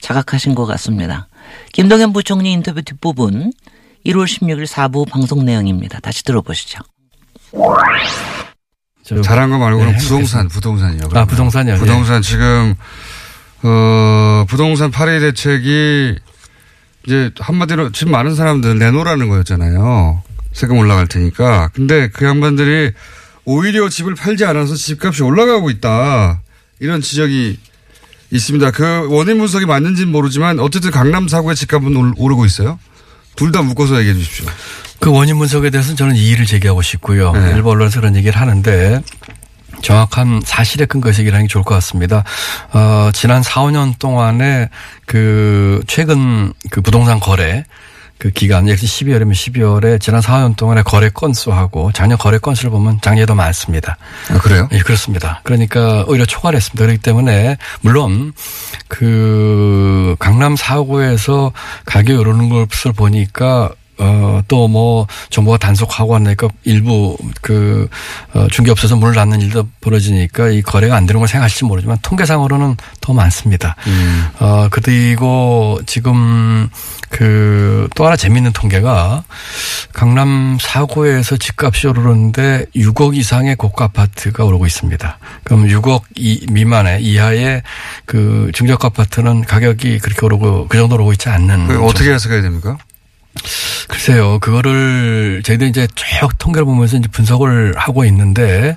[0.00, 1.28] 자각하신 것 같습니다.
[1.72, 3.52] 김동연 부총리 인터뷰 뒷부분
[4.04, 6.00] 1월 16일 4부 방송 내용입니다.
[6.00, 6.80] 다시 들어보시죠.
[9.22, 11.04] 잘한 거 말고는 네, 부동산, 부동산이요.
[11.04, 11.26] 아, 그러면.
[11.28, 11.76] 부동산이요.
[11.76, 12.74] 부동산 지금,
[13.62, 16.16] 어, 부동산 파리 대책이
[17.06, 20.22] 이제 한마디로 지금 많은 사람들 내놓으라는 거였잖아요.
[20.56, 21.68] 세금 올라갈 테니까.
[21.74, 22.92] 근데 그 양반들이
[23.44, 26.40] 오히려 집을 팔지 않아서 집값이 올라가고 있다.
[26.80, 27.58] 이런 지적이
[28.30, 28.70] 있습니다.
[28.70, 32.78] 그 원인 분석이 맞는지는 모르지만 어쨌든 강남 사구의 집값은 올- 오르고 있어요.
[33.36, 34.46] 둘 다 묶어서 얘기해 주십시오.
[34.98, 37.32] 그 원인 분석에 대해서는 저는 이의를 제기하고 싶고요.
[37.32, 37.52] 네.
[37.54, 39.02] 일부 언론에서 그런 얘기를 하는데
[39.82, 42.24] 정확한 사실에 근거해서 얘기를 하는 게 좋을 것 같습니다.
[42.72, 44.70] 어, 지난 4, 5년 동안에
[45.04, 47.64] 그 최근 그 부동산 거래
[48.18, 52.70] 그 기간, 예를 들어 12월이면 12월에 지난 4, 5년 동안의 거래 건수하고 작년 거래 건수를
[52.70, 53.96] 보면 작년에 더 많습니다.
[54.30, 54.68] 아, 그래요?
[54.72, 55.40] 예, 그렇습니다.
[55.44, 56.82] 그러니까 오히려 초과했습니다.
[56.82, 58.32] 그렇기 때문에 물론
[58.88, 61.52] 그 강남 4구에서
[61.84, 67.88] 가격이 오르는 것을 보니까 어, 또 뭐, 정부가 단속하고 하니까 일부 그,
[68.34, 73.12] 어, 중개업소에서 문을 닫는 일도 벌어지니까 이 거래가 안 되는 걸 생각하실지 모르지만 통계상으로는 더
[73.14, 73.74] 많습니다.
[73.86, 74.26] 음.
[74.38, 76.68] 어, 그리고 지금
[77.16, 79.24] 그 또 하나 재밌는 통계가
[79.92, 85.18] 강남 4구에서 집값이 오르는데 6억 이상의 고가 아파트가 오르고 있습니다.
[85.44, 87.62] 그럼 6억 이, 미만의 이하의
[88.04, 91.68] 그 중저가 아파트는 가격이 그렇게 오르고 그 정도로 오고 있지 않는.
[91.68, 92.76] 그 어떻게 해석해야 됩니까?
[93.88, 98.76] 글쎄요, 그거를 저희들이 이제 쭉 통계를 보면서 이제 분석을 하고 있는데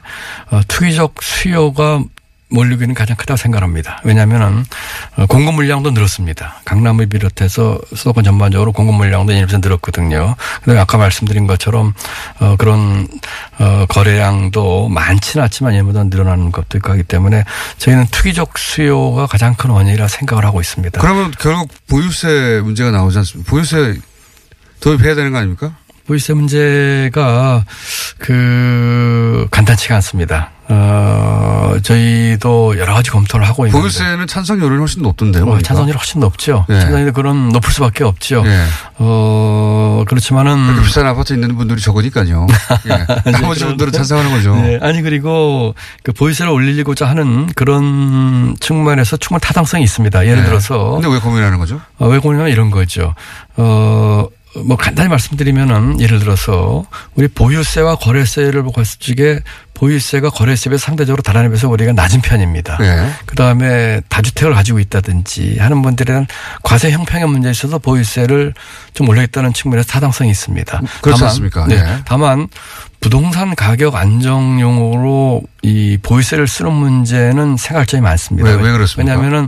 [0.49, 2.03] 어, 투기적 수요가
[2.49, 4.01] 몰리고 있는 가장 크다고 생각합니다.
[4.03, 4.65] 왜냐하면은
[5.15, 6.61] 어, 공급 물량도 늘었습니다.
[6.65, 10.35] 강남을 비롯해서 수도권 전반적으로 공급 물량도 1% 늘었거든요.
[10.61, 11.93] 그다음에 아까 말씀드린 것처럼
[12.39, 13.07] 어, 그런
[13.59, 17.43] 어, 거래량도 많지는 않지만 얘보다 늘어나는 것도 있고 하기 때문에
[17.77, 20.99] 저희는 투기적 수요가 가장 큰 원인이라 생각을 하고 있습니다.
[20.99, 23.49] 그러면 결국 보유세 문제가 나오지 않습니까?
[23.49, 23.99] 보유세
[24.79, 25.75] 도입해야 되는 거 아닙니까?
[26.09, 27.63] 보이세 문제가
[28.17, 30.49] 그 간단치가 않습니다.
[30.71, 35.45] 어, 저희도 여러 가지 검토를 하고 있는데 보유세는 찬성률이 훨씬 높던데요.
[35.45, 35.59] 어.
[35.61, 36.65] 찬성률이 훨씬 높죠.
[36.69, 36.79] 예.
[36.79, 38.43] 찬성률이 그런 높을 수밖에 없죠.
[38.45, 38.63] 예.
[38.97, 42.47] 어, 그렇지만은 비싼 아파트 있는 분들이 적으니까요.
[42.89, 43.31] 예.
[43.31, 44.55] 나머지 그런- 분들은 찬성하는 거죠.
[44.55, 50.25] 네, 아니 그리고 그 보이세를 올리고자 하는 그런 측면에서 충분 타당성이 있습니다.
[50.25, 50.45] 예를 예.
[50.45, 51.79] 들어서 근데 왜 고민하는 거죠?
[51.99, 53.13] 어, 왜 고민하면 이런 거죠.
[53.57, 56.83] 어, 뭐 간단히 말씀드리면은 예를 들어서
[57.15, 59.41] 우리 보유세와 거래세를 보고 봤을 적에
[59.75, 62.77] 보유세가 거래세에 상대적으로 다른 비해서 우리가 낮은 편입니다.
[62.81, 63.11] 예.
[63.25, 66.25] 그 다음에 다주택을 가지고 있다든지 하는 분들은
[66.63, 68.53] 과세 형평의 문제에 있어서 보유세를
[68.93, 70.81] 좀 올리겠다는 측면에서 타당성이 있습니다.
[71.01, 71.67] 그렇지 다만, 않습니까?
[71.67, 71.75] 네.
[71.75, 71.97] 예.
[72.05, 72.47] 다만
[72.99, 78.49] 부동산 가격 안정용으로 이 보유세를 쓰는 문제는 생각할 점이 많습니다.
[78.49, 79.13] 왜- 왜 그렇습니까?
[79.13, 79.47] 왜냐하면은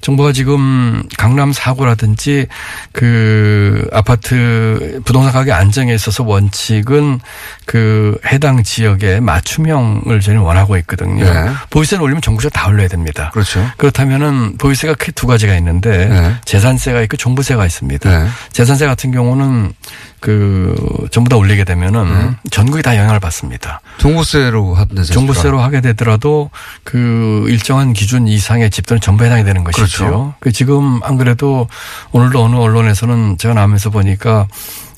[0.00, 2.46] 정부가 지금 강남 사구라든지
[2.92, 7.20] 그 아파트 부동산 가격 안정에 있어서 원칙은
[7.66, 11.24] 그 해당 지역의 맞춤형을 저희는 원하고 있거든요.
[11.24, 11.50] 네.
[11.70, 13.30] 보유세를 올리면 전국적으로 다 올려야 됩니다.
[13.32, 13.68] 그렇죠.
[13.76, 16.36] 그렇다면은 보유세가 크게 두 가지가 있는데 네.
[16.44, 18.10] 재산세가 있고 종부세가 있습니다.
[18.10, 18.28] 네.
[18.52, 19.72] 재산세 같은 경우는
[20.20, 20.74] 그
[21.10, 23.80] 전부 다 올리게 되면은 전국이 다 영향을 받습니다.
[23.98, 25.02] 종부세로 하던데.
[25.04, 26.50] 종부세로 하게 되더라도
[26.84, 30.04] 그 일정한 기준 이상의 집들은 전부 해당이 되는 것이죠.
[30.04, 30.34] 그렇죠.
[30.40, 31.68] 그 지금 안 그래도
[32.12, 34.46] 오늘도 어느 언론에서는 제가 나오면서 보니까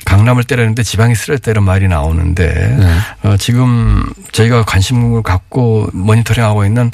[0.05, 2.99] 강남을 때렸는데 지방이 쓰레다 이런 말이 나오는데 네.
[3.29, 6.91] 어, 지금 저희가 관심을 갖고 모니터링하고 있는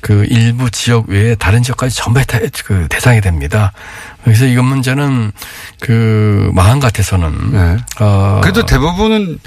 [0.00, 3.72] 그 일부 지역 외에 다른 지역까지 전부 다 그 대상이 됩니다.
[4.24, 5.32] 그래서 이건 문제는
[5.80, 7.76] 그 마음 같아서는 네.
[8.00, 9.38] 어, 그래도 대부분은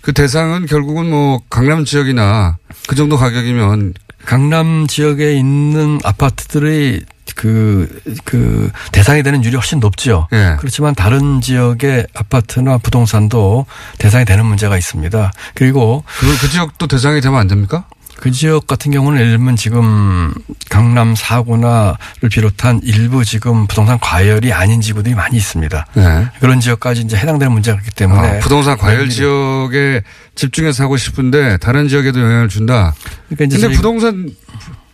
[0.00, 2.56] 그 대상은 결국은 뭐 강남 지역이나
[2.88, 3.94] 그 정도 가격이면
[4.24, 7.04] 강남 지역에 있는 아파트들이
[7.34, 10.28] 그, 그, 대상이 되는 율이 훨씬 높죠.
[10.32, 10.56] 예.
[10.58, 13.66] 그렇지만 다른 지역의 아파트나 부동산도
[13.98, 15.32] 대상이 되는 문제가 있습니다.
[15.54, 17.84] 그리고 그, 그 지역도 대상이 되면 안 됩니까?
[18.22, 20.32] 그 지역 같은 경우는 예를 들면 지금
[20.70, 25.86] 강남 사구나를 비롯한 일부 지금 부동산 과열이 아닌 지구들이 많이 있습니다.
[25.94, 26.28] 네.
[26.38, 30.04] 그런 지역까지 이제 해당되는 문제가 있기 때문에 아, 부동산 과열 지역에
[30.36, 32.94] 집중해서 하고 싶은데 다른 지역에도 영향을 준다.
[33.28, 34.30] 그러니까 이제 근데 부동산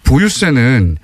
[0.05, 0.97] 보유세는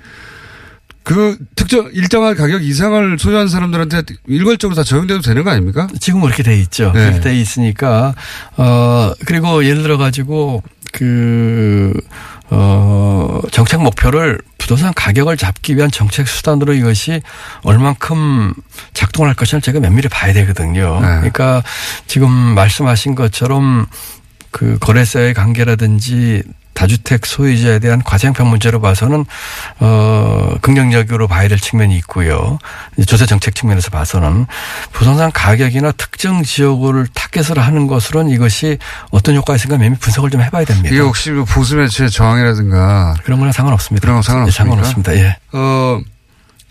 [1.05, 5.87] 그 특정 일정한 가격 이상을 소유한 사람들한테 일괄적으로 다 적용돼도 되는 거 아닙니까?
[5.99, 6.91] 지금 그렇게 돼 있죠.
[6.93, 7.05] 네.
[7.05, 8.15] 그렇게 돼 있으니까
[8.57, 11.93] 어 그리고 예를 들어 가지고 그
[12.49, 17.21] 어, 정책 목표를 부동산 가격을 잡기 위한 정책 수단으로 이것이
[17.61, 18.53] 얼만큼
[18.93, 20.99] 작동을 할 것인가 제가 면밀히 봐야 되거든요.
[21.01, 21.07] 네.
[21.07, 21.61] 그러니까
[22.07, 23.85] 지금 말씀하신 것처럼
[24.49, 26.41] 그 거래세의 관계라든지
[26.75, 29.25] 다주택 소유자에 대한 과세형평 문제로 봐서는
[29.79, 32.59] 어 긍정적으로 봐야 될 측면이 있고요.
[33.07, 34.45] 조세 정책 측면에서 봐서는
[34.91, 38.77] 부동산 가격이나 특정 지역을 타겟으로 하는 것으로는 이것이
[39.09, 40.89] 어떤 효과가 있을까 매미 분석을 좀 해봐야 됩니다.
[40.89, 44.05] 이게 혹시 뭐 보수 매체의 저항이라든가 그런 거랑 상관없습니다.
[44.05, 44.47] 그런 거?
[44.47, 45.15] 예, 상관없습니다.
[45.15, 45.37] 예.
[45.53, 45.99] 어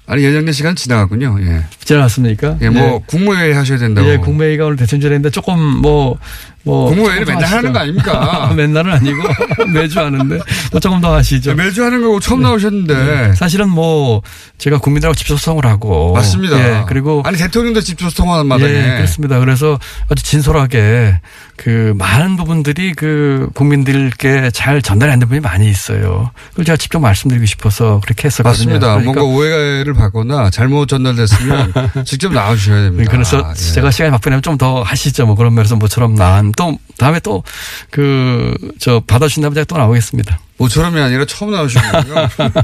[0.07, 1.39] 아니 예정된 시간 지나갔군요.
[1.41, 1.65] 예.
[1.83, 2.59] 지나갔습니까?
[2.61, 4.07] 예, 뭐 국무회의 하셔야 된다고.
[4.09, 6.19] 예, 국무회의가 오늘 대충 전했는데 조금 뭐,
[6.65, 6.91] 뭐.
[6.95, 7.79] 더 맨날 하는 거 하시죠.
[7.79, 8.53] 아닙니까?
[8.57, 9.23] 맨날은 아니고
[9.73, 10.39] 매주 하는데
[10.73, 11.55] 뭐 조금 더 하시죠.
[11.55, 13.35] 매주 하는 거고 처음 나오셨는데 네.
[13.35, 14.23] 사실은 뭐
[14.59, 16.59] 제가 국민들하고 직접 소통을 하고 맞습니다.
[16.59, 19.39] 예, 그리고 아니 대통령도 직접 소통하는 마당에 예, 그렇습니다.
[19.41, 19.79] 그래서
[20.11, 21.21] 아주 진솔하게
[21.57, 26.31] 그 많은 부분들이 그 국민들께 잘 전달이 안된 부분이 많이 있어요.
[26.51, 28.51] 그걸 제가 직접 말씀드리고 싶어서 그렇게 했었거든요.
[28.51, 28.87] 맞습니다.
[28.99, 31.73] 그러니까 뭔가 오해를 받거나 잘못 전달됐으면
[32.07, 33.11] 직접 나와주셔야 됩니다.
[33.13, 33.55] 그래서 아, 예.
[33.55, 35.27] 제가 시간이 바쁘면 좀 더 하시죠.
[35.27, 37.43] 뭐 그런 면에서 모처럼 난또 다음에 또
[37.91, 40.39] 그 저 받아주신다면 제가 또 나오겠습니다.
[40.59, 42.29] 모처럼이 아니라 처음 나오시는 거예요.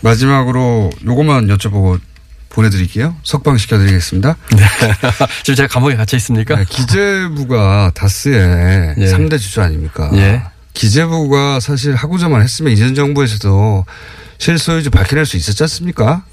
[0.00, 2.00] 마지막으로 요것만 여쭤보고
[2.50, 3.16] 보내드릴게요.
[3.22, 4.36] 석방 시켜드리겠습니다.
[5.42, 6.56] 지금 제가 감옥에 갇혀 있습니까?
[6.56, 9.04] 네, 기재부가 다스의 예.
[9.06, 10.10] 3대 주주 아닙니까?
[10.14, 10.42] 예.
[10.72, 13.84] 기재부가 사실 하고자만 했으면 이전 정부에서도
[14.38, 16.24] 실소유주 밝혀낼 수 있었지 않습니까?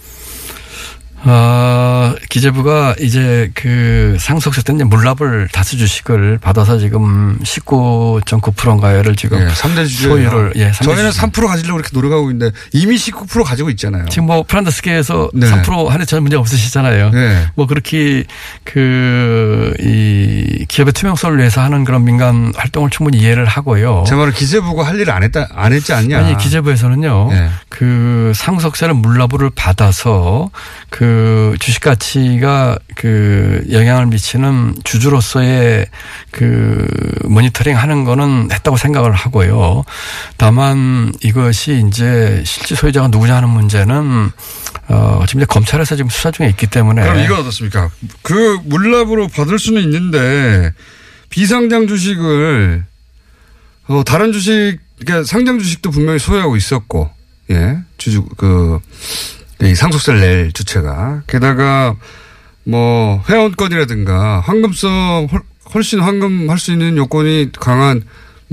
[1.25, 9.87] 어, 기재부가 이제 그 상속세 때문에 물납을 다수 주식을 받아서 지금 19.9%인가요를 지금 예, 3대
[9.87, 10.09] 주주.
[10.09, 11.25] 소유를 예, 삼대 저희는 주주.
[11.27, 14.05] 3% 가지려고 이렇게 노력하고 있는데 이미 19% 가지고 있잖아요.
[14.09, 15.49] 지금 뭐 프란더스계에서 네.
[15.49, 17.09] 3% 하는 전혀 문제 없으시잖아요.
[17.11, 17.47] 네.
[17.55, 18.25] 뭐 그렇게
[18.63, 24.03] 그 이 기업의 투명성을 위해서 하는 그런 민간 활동을 충분히 이해를 하고요.
[24.07, 26.17] 제 말은 기재부가 할 일을 안 했다, 안 했지 않냐.
[26.19, 27.27] 아니 기재부에서는요.
[27.31, 27.49] 네.
[27.69, 30.49] 그 상속세를 물납을 받아서
[30.89, 31.12] 그
[31.59, 35.87] 주식 가치가 그 영향을 미치는 주주로서의
[36.31, 36.87] 그
[37.23, 39.83] 모니터링 하는 거는 했다고 생각을 하고요.
[40.37, 44.31] 다만 이것이 이제 실제 소유자가 누구냐 하는 문제는
[44.89, 47.89] 어 지금 이제 검찰에서 지금 수사 중에 있기 때문에 그럼 이건 어떻습니까?
[48.21, 50.71] 그 물납으로 받을 수는 있는데
[51.29, 52.85] 비상장 주식을
[53.87, 57.09] 어 다른 주식 그러니까 상장 주식도 분명히 소유하고 있었고
[57.51, 58.79] 예 주주 그
[59.63, 61.95] 이 상속세를 낼 주체가 게다가
[62.65, 65.41] 뭐 회원권이라든가 황금성 훨-
[65.73, 68.03] 훨씬 황금할 수 있는 요건이 강한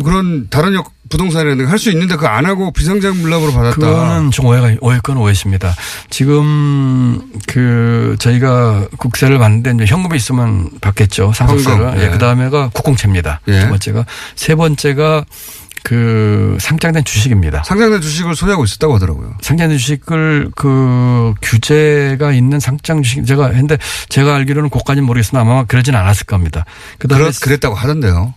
[0.03, 3.75] 그런 다른 역- 부동산이라든가 할 수 있는데 그거 안 하고 비상장 물납으로 받았다.
[3.75, 5.75] 그거는 좀 오해가 오해건 오해십니다.
[6.09, 11.85] 지금 그 저희가 국세를 받는데 이제 현금이 있으면 받겠죠 상속세를.
[11.87, 12.05] 현금, 예.
[12.05, 12.09] 예.
[12.11, 13.40] 그 다음에가 국공채입니다.
[13.49, 13.61] 예.
[13.61, 15.25] 두 번째가 세 번째가
[15.83, 17.62] 그 상장된 주식입니다.
[17.64, 19.35] 상장된 주식을 소유하고 있었다고 하더라고요.
[19.40, 25.95] 상장된 주식을 그 규제가 있는 상장 주식 제가 했는데 제가 알기로는 그까지는 모르겠으나 아마 그러진
[25.95, 26.64] 않았을 겁니다.
[26.99, 28.35] 그다음에 그렇, 그랬다고 하던데요.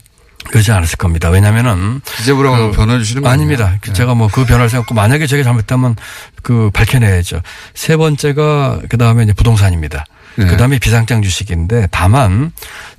[0.52, 1.30] 그러지 않았을 겁니다.
[1.30, 3.78] 왜냐면은 기재부라고 변호해 주시는 거 아닙니다.
[3.82, 5.96] 그 제가 뭐 그 변화를 생각고 만약에 제가 잘못했다면
[6.42, 7.42] 그 밝혀내야죠.
[7.74, 10.06] 세 번째가 그 다음에 이제 부동산입니다.
[10.36, 10.46] 네.
[10.46, 12.52] 그 다음에 비상장 주식인데 다만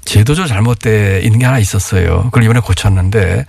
[0.05, 2.25] 제도적 잘못돼 있는 게 하나 있었어요.
[2.25, 3.47] 그걸 이번에 고쳤는데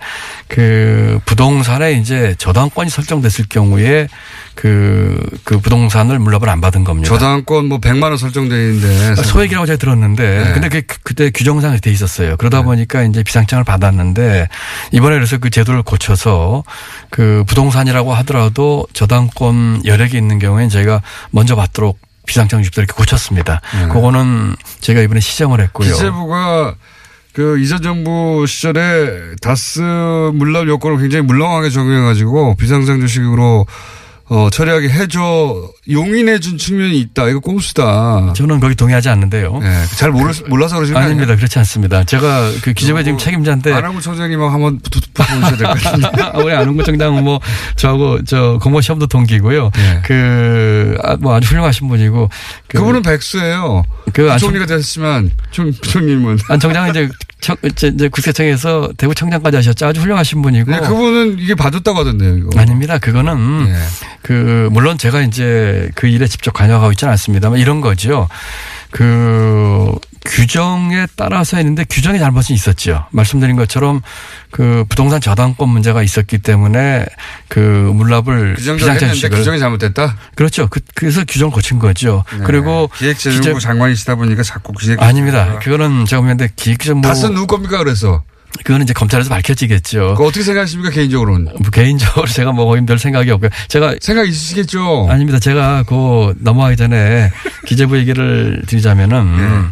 [0.48, 4.08] 그 부동산에 이제 저당권이 설정됐을 경우에
[4.54, 7.08] 그, 그 부동산을 물납을 안 받은 겁니다.
[7.08, 10.52] 저당권 뭐 100만 원 설정돼 있는데 소액이라고 제가 들었는데 네.
[10.52, 12.36] 근데 그 그때 규정상에 돼 있었어요.
[12.36, 14.48] 그러다 보니까 이제 비상장을 받았는데
[14.92, 16.64] 이번에 그래서 그 제도를 고쳐서
[17.10, 23.60] 그 부동산이라고 하더라도 저당권 여력이 있는 경우에는 저희가 먼저 받도록 비상장 주입도 이렇게 고쳤습니다.
[23.74, 23.88] 네.
[23.88, 25.92] 그거는 제가 이번에 시정을 했고요.
[25.92, 26.74] 기재부가
[27.32, 33.66] 그 이전 정부 시절에 다스 물납 요건을 굉장히 물렁하게 적용해가지고 비상장 주식으로
[34.28, 37.28] 어, 처리하게 해줘 용인해준 측면이 있다.
[37.28, 38.32] 이거 꼼수다.
[38.34, 39.58] 저는 거기 동의하지 않는데요.
[39.60, 41.22] 네, 잘 모르, 몰라서 그러시는 거 아닙니다.
[41.32, 41.36] 아니에요?
[41.36, 42.02] 그렇지 않습니다.
[42.02, 46.08] 제가 그 기재부의 지금 책임자인데 안하고 총장님하고 한번 붙어보셔야 될 것 같은데.
[46.42, 47.38] 우리 안홍구 청장은 뭐
[47.76, 49.70] 저하고 저 공모 시험도 동기고요.
[49.76, 50.00] 네.
[50.04, 52.28] 그, 아, 뭐 아주 훌륭하신 분이고.
[52.66, 53.84] 그 그분은 백수예요.
[54.12, 56.38] 그 안- 총리가 됐지만 총, 총님은.
[56.48, 57.08] 안 청장은 이제
[57.40, 59.86] 청, 이제 국세청에서 대구 청장까지 하셨죠.
[59.86, 60.70] 아주 훌륭하신 분이고.
[60.70, 62.58] 네, 그분은 이게 봐줬다고 하던데요, 이거.
[62.58, 62.98] 아닙니다.
[62.98, 63.74] 그거는 네.
[64.22, 68.28] 그 물론 제가 이제 그 일에 직접 관여하고 있지는 않습니다만 이런 거죠.
[68.90, 69.92] 그
[70.24, 73.06] 규정에 따라서 했는데 규정의 잘못이 있었죠.
[73.12, 74.00] 말씀드린 것처럼
[74.50, 77.06] 그 부동산 저당권 문제가 있었기 때문에
[77.48, 80.16] 그 물납을 규정적으로 비상장 했는데 주식을 규정이 잘못됐다?
[80.34, 80.66] 그렇죠.
[80.68, 82.24] 그, 그래서 규정을 고친 거죠.
[82.32, 82.44] 네.
[82.44, 85.58] 그리고 기획재정부 기재- 장관이시다 보니까 자꾸 기획 아닙니다.
[85.60, 88.22] 그거는 제가 보는데 기획재정부 다스 누구 겁니까 그래서?
[88.64, 90.14] 그거는 이제 검찰에서 밝혀지겠죠.
[90.16, 91.52] 그거 어떻게 생각하십니까 개인적으로는?
[91.60, 93.50] 뭐 개인적으로 제가 뭐 거의 별 생각이 없고요.
[93.68, 95.08] 제가 생각 있으시겠죠?
[95.08, 95.38] 아닙니다.
[95.38, 97.30] 제가 그 넘어가기 전에
[97.66, 99.68] 기재부 얘기를 드리자면은 네.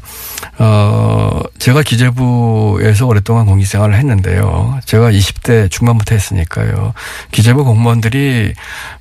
[0.59, 4.79] 어 제가 기재부에서 오랫동안 공직 생활을 했는데요.
[4.85, 6.93] 제가 20대 중반부터 했으니까요.
[7.33, 8.53] 기재부 공무원들이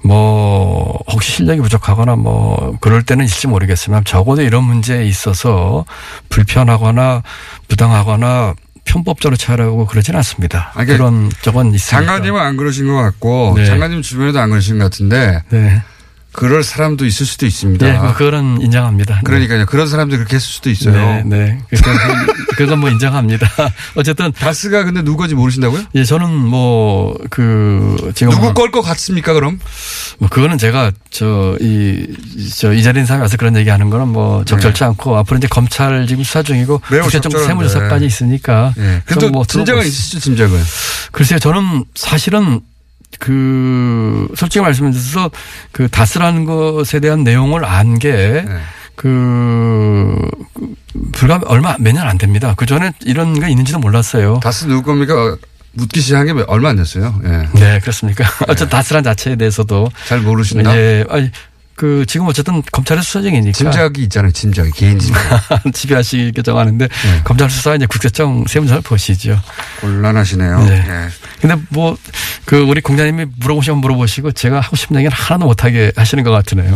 [0.03, 5.85] 뭐 혹시 실력이 부족하거나 뭐 그럴 때는 있을지 모르겠지만 적어도 이런 문제에 있어서
[6.29, 7.21] 불편하거나
[7.67, 8.55] 부당하거나
[8.85, 10.71] 편법적으로 처리하고 그러지는 않습니다.
[10.75, 11.97] 아니, 그러니까 그런 적은 있습니다.
[12.05, 13.65] 장관님은 안 그러신 것 같고 네.
[13.65, 15.81] 장관님 주변에도 안 그러신 것 같은데 네.
[16.33, 17.85] 그럴 사람도 있을 수도 있습니다.
[17.85, 19.15] 네, 뭐 그거는 인정합니다.
[19.15, 19.21] 네.
[19.23, 19.65] 그러니까요.
[19.65, 20.93] 그런 사람들이 그렇게 했을 수도 있어요.
[20.93, 21.59] 네, 네.
[21.69, 21.95] 그건,
[22.57, 23.47] 그건 뭐 인정합니다.
[23.95, 25.83] 어쨌든, 다스가 근데 누구 건지 모르신다고요?
[25.95, 28.33] 예, 저는 뭐, 그, 지금.
[28.33, 29.59] 누구 걸 것 같습니까 그럼?
[30.17, 32.07] 뭐, 그거는 제가, 저, 이,
[32.55, 36.07] 저, 이 자리에 사람이 와서 그런 얘기 하는 거는 뭐 적절치 않고 앞으로 이제 검찰
[36.07, 36.97] 지금 수사 중이고 네.
[36.97, 37.47] 매우 적절한데.
[37.47, 38.73] 세무조사까지 있으니까.
[38.79, 39.01] 예.
[39.05, 40.59] 근데 좀뭐 수- 있으시죠 짐작은?
[41.11, 42.61] 글쎄요, 저는 사실은
[43.19, 45.31] 그, 솔직히 말씀드려서
[45.71, 48.45] 그 다스라는 것에 대한 내용을 안게 네.
[48.95, 50.15] 그,
[51.13, 52.53] 불과 얼마, 몇 년 안 됩니다.
[52.55, 54.39] 그 전에 이런 게 있는지도 몰랐어요.
[54.41, 55.35] 다스 누구 겁니까?
[55.73, 57.19] 묻기 시작한 게 얼마 안 됐어요.
[57.25, 57.47] 예.
[57.59, 58.23] 네, 그렇습니까.
[58.47, 59.89] 어쨌든 다스란 자체에 대해서도.
[60.07, 60.77] 잘 모르신다.
[60.77, 61.31] 예, 아니,
[61.75, 63.51] 그, 지금 어쨌든 검찰의 수사 중이니까.
[63.57, 64.31] 짐작이 있잖아요.
[64.31, 65.63] 짐작이 개인 짐작.
[65.73, 67.21] 지배하시게 정하는데 네.
[67.23, 69.39] 검찰 수사 이제 국세청 세무조사를 보시죠.
[69.81, 70.59] 곤란하시네요.
[70.65, 70.85] 네.
[70.87, 71.07] 예.
[71.41, 71.97] 근데 뭐,
[72.45, 76.75] 그, 우리 공장님이 물어보시면 물어보시고 제가 하고 싶은 얘기는 하나도 못하게 하시는 것 같으네요.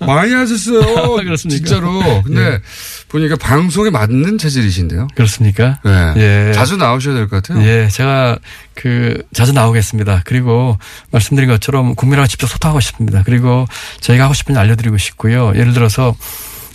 [0.00, 0.80] 많이 하셨어요.
[1.22, 1.64] 그렇습니까?
[1.64, 2.22] 진짜로.
[2.22, 2.60] 근데
[3.08, 5.08] 보니까 방송에 맞는 체질이신데요.
[5.14, 5.78] 그렇습니까?
[5.84, 6.12] 네.
[6.48, 6.52] 예.
[6.52, 7.64] 자주 나오셔야 될 것 같아요.
[7.66, 8.38] 예, 제가
[8.74, 10.22] 그 자주 나오겠습니다.
[10.24, 10.78] 그리고
[11.10, 13.22] 말씀드린 것처럼 국민하고 직접 소통하고 싶습니다.
[13.24, 13.66] 그리고
[14.00, 15.52] 저희 가 하고 싶은 일 알려드리고 싶고요.
[15.56, 16.14] 예를 들어서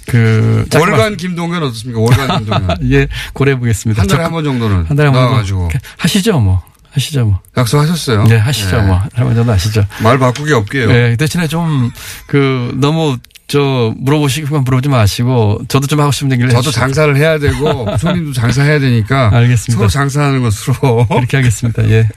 [0.08, 2.00] 그 월간 김동현 어떻습니까?
[2.02, 2.78] 월간 김동현.
[2.92, 4.02] 예 고려해 보겠습니다.
[4.02, 5.24] 한 달에 한 번 정도는 한 달에 한 번.
[5.24, 6.62] 나와가지고 하시죠 뭐
[6.92, 7.40] 하시죠 뭐.
[7.58, 8.24] 약속하셨어요.
[8.26, 8.88] 네 하시죠 네.
[8.88, 9.02] 뭐.
[9.14, 9.86] 한번 정도 하시죠.
[10.04, 10.88] 말 바꾸기 없게요.
[10.92, 11.92] 네, 대신에 좀
[12.28, 13.18] 그 너무
[13.48, 16.80] 저 물어보시기만 물어보지 마시고 저도 좀 하고 싶은 얘기를 저도 해주시죠.
[16.80, 19.78] 장사를 해야 되고 부총님도 장사해야 되니까 알겠습니다.
[19.78, 21.88] 서로 장사하는 것으로 그렇게 하겠습니다.
[21.90, 22.08] 예.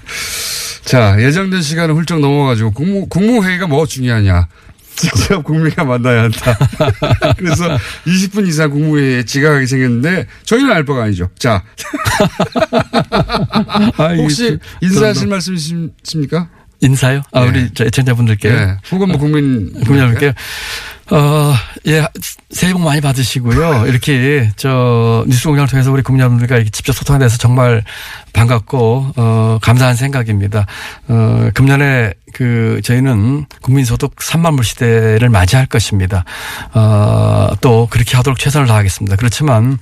[0.84, 4.46] 자 예정된 시간을 훌쩍 넘어가지고 국무 국무회의가 뭐 중요하냐
[4.96, 6.58] 직접 국민과 만나야 한다.
[7.36, 7.76] 그래서
[8.06, 11.30] 20분 이상 국무회의에 지각하게 생겼는데 저희는 알 바가 아니죠.
[11.38, 11.62] 자
[13.98, 16.48] 아, 혹시 이게 인사하실 말씀 있습니까?
[16.80, 17.22] 인사요?
[17.32, 17.48] 아 네.
[17.48, 18.76] 우리 저 애청자분들께 네.
[18.92, 20.34] 혹은 뭐 국민 국민여러분께
[21.10, 21.54] 어,
[21.86, 22.06] 예,
[22.50, 23.86] 새해 복 많이 받으시고요.
[23.86, 27.84] 이렇게 저 뉴스 공장을 통해서 우리 국민 여러분들과 이렇게 직접 소통에 대해서 정말
[28.32, 30.64] 반갑고 어, 감사한 생각입니다.
[31.08, 36.24] 어, 금년에 그 저희는 국민소득 3만 불 시대를 맞이할 것입니다.
[36.72, 39.16] 어, 또 그렇게 하도록 최선을 다하겠습니다.
[39.16, 39.78] 그렇지만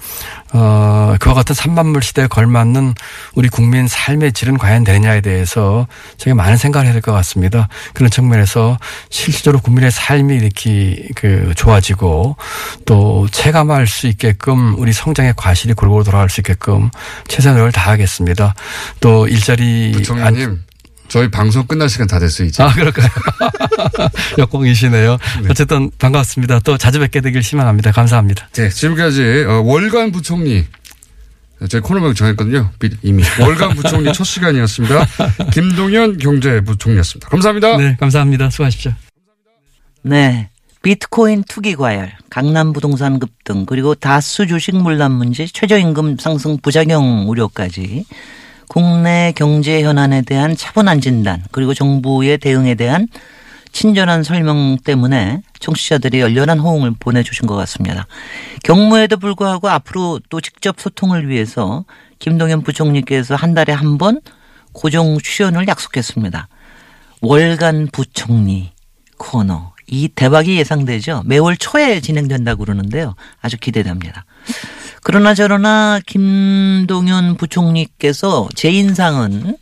[0.52, 2.94] 어, 그와 같은 3만 불 시대에 걸맞는
[3.36, 5.86] 우리 국민 삶의 질은 과연 되느냐에 대해서
[6.18, 7.68] 저희가 많은 생각을 해야 될 것 같습니다.
[7.94, 8.78] 그런 측면에서
[9.08, 11.91] 실질적으로 국민의 삶이 이렇게 그 좋아지고
[12.86, 16.90] 또 체감할 수 있게끔 우리 성장의 과실이 골고루 돌아갈 수 있게끔
[17.28, 18.54] 최선을 다하겠습니다.
[19.00, 20.60] 또 일자리 안- 부총리님
[21.08, 22.62] 저희 방송 끝날 시간 다 됐어요 이제.
[22.62, 23.06] 아, 그럴까요?
[24.38, 25.18] 역공이시네요.
[25.50, 26.60] 어쨌든 반갑습니다.
[26.60, 27.92] 또 자주 뵙게 되길 희망합니다.
[27.92, 28.48] 감사합니다.
[28.54, 30.64] 네, 지금까지 어, 월간 부총리
[31.68, 32.70] 제 코너명 정했거든요.
[32.78, 33.22] 비- 이미.
[33.38, 35.06] 월간 부총리 첫 시간이었습니다.
[35.52, 37.28] 김동연 경제부총리였습니다.
[37.28, 37.76] 감사합니다.
[37.76, 38.50] 네, 감사합니다.
[38.50, 38.92] 수고하십시오.
[40.02, 40.48] 네.
[40.82, 48.04] 비트코인 투기 과열, 강남 부동산 급등, 그리고 다수 주식 물란 문제, 최저임금 상승 부작용 우려까지
[48.68, 53.06] 국내 경제 현안에 대한 차분한 진단, 그리고 정부의 대응에 대한
[53.70, 58.06] 친절한 설명 때문에 청취자들이 열렬한 호응을 보내주신 것 같습니다.
[58.64, 61.84] 경무에도 불구하고 앞으로 또 직접 소통을 위해서
[62.18, 64.20] 김동연 부총리께서 한 달에 한 번
[64.72, 66.48] 고정 출연을 약속했습니다.
[67.20, 68.72] 월간 부총리
[69.16, 69.71] 코너.
[69.92, 71.22] 이 대박이 예상되죠.
[71.26, 73.14] 매월 초에 진행된다고 그러는데요.
[73.42, 74.24] 아주 기대됩니다.
[75.02, 79.58] 그러나 저러나 김동연 부총리께서 제 인상은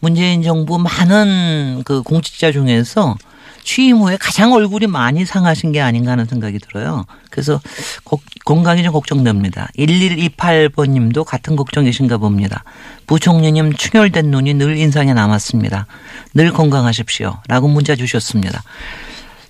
[0.00, 3.16] 문재인 정부 많은 그 공직자 중에서
[3.64, 7.04] 취임 후에 가장 얼굴이 많이 상하신 게 아닌가 하는 생각이 들어요.
[7.30, 7.60] 그래서
[8.04, 9.68] 거- 건강이 좀 걱정됩니다.
[9.78, 12.64] 1128번 님도 같은 걱정이신가 봅니다.
[13.06, 15.86] 부총리님 충혈된 눈이 늘 인상에 남았습니다.
[16.34, 17.38] 늘 건강하십시오.
[17.48, 18.62] 라고 문자 주셨습니다.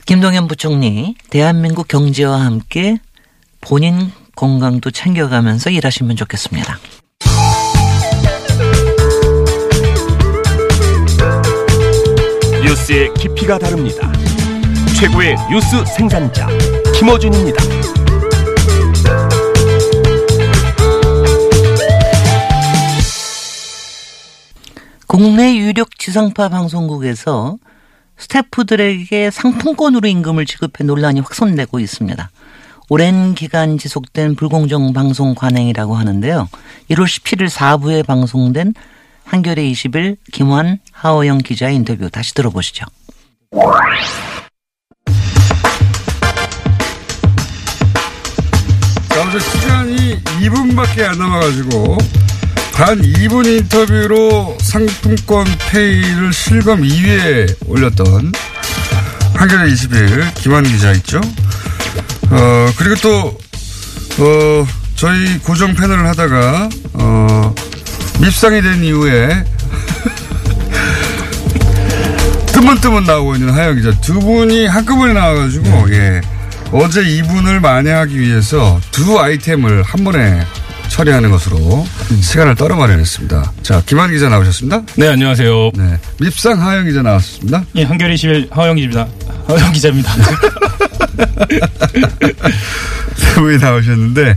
[0.07, 2.98] 김동연 부총리, 대한민국 경제와 함께
[3.61, 6.78] 본인 건강도 챙겨가면서 일하시면 좋겠습니다.
[12.64, 14.11] 뉴스의 깊이가 다릅니다.
[14.98, 16.48] 최고의 뉴스 생산자
[16.98, 17.62] 김어준입니다.
[25.07, 27.59] 국내 유력 지상파 방송국에서
[28.20, 32.30] 스태프들에게 상품권으로 임금을 지급해 논란이 확산되고 있습니다.
[32.90, 36.48] 오랜 기간 지속된 불공정 방송 관행이라고 하는데요.
[36.90, 38.74] 1월 17일 4부에 방송된
[39.24, 42.84] 한겨레 20일 김환 하호영 기자의 인터뷰 다시 들어보시죠.
[49.08, 51.96] 자, 어제 시간이 2분밖에 안 남아가지고
[52.72, 58.32] 단 2분 인터뷰로 상품권 페이를 실검 2위에 올렸던
[59.34, 61.20] 한겨레 21 김한 기자 있죠.
[62.30, 63.38] 어, 그리고 또,
[64.22, 64.66] 어,
[64.96, 67.54] 저희 고정 패널을 하다가, 어,
[68.20, 69.44] 밉상이 된 이후에
[72.52, 76.20] 뜨문뜨문 나오고 있는 하영 기자 두 분이 한꺼번에 나와가지고 예
[76.70, 80.44] 어제 이분을 만회하기 위해서 두 아이템을 한 번에
[80.91, 81.86] 처리하는 것으로
[82.20, 83.53] 시간을 떨어 마련했습니다.
[83.62, 84.82] 자 김한 기자 나오셨습니다.
[84.97, 85.70] 네, 안녕하세요.
[85.74, 87.64] 네 밉상 하영 기자 나왔습니다.
[87.76, 89.09] 예, 한겨레 21 하영 기자입니다.
[89.47, 90.12] 하영 기자입니다.
[93.16, 94.36] 세 분이 나오셨는데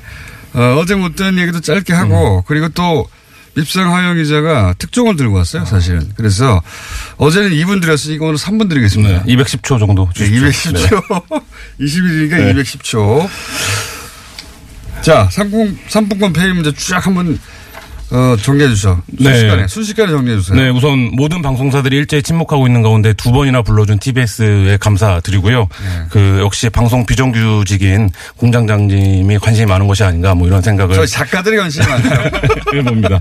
[0.53, 3.07] 어, 어제 못된 얘기도 짧게 하고 그리고 또
[3.55, 6.11] 밉상 하영 기자가 특종을 들고 왔어요 사실은.
[6.15, 6.61] 그래서
[7.17, 9.23] 어제는 2분 드렸으니까 오늘 3분 드리겠습니다.
[9.25, 10.71] 네, 210초 정도 네, 주십시오.
[10.71, 11.43] 210초.
[11.79, 12.53] 21일이니까 네.
[12.61, 13.27] 210초.
[15.03, 17.37] 자, 상품, 상품권 페이 문제 쫙 한번,
[18.13, 19.01] 어, 정리해 주죠.
[19.07, 19.23] 네.
[19.23, 20.55] 순식간에, 순식간에 정리해 주세요.
[20.55, 25.61] 네, 우선 모든 방송사들이 일제히 침묵하고 있는 가운데 두 번이나 불러준 TBS에 감사드리고요.
[25.61, 26.05] 네.
[26.11, 31.87] 그 역시 방송 비정규직인 공장장님이 관심이 많은 것이 아닌가 뭐 이런 생각을 저희 작가들이 관심이
[31.87, 32.29] 많아요.
[32.75, 33.19] 해봅니다.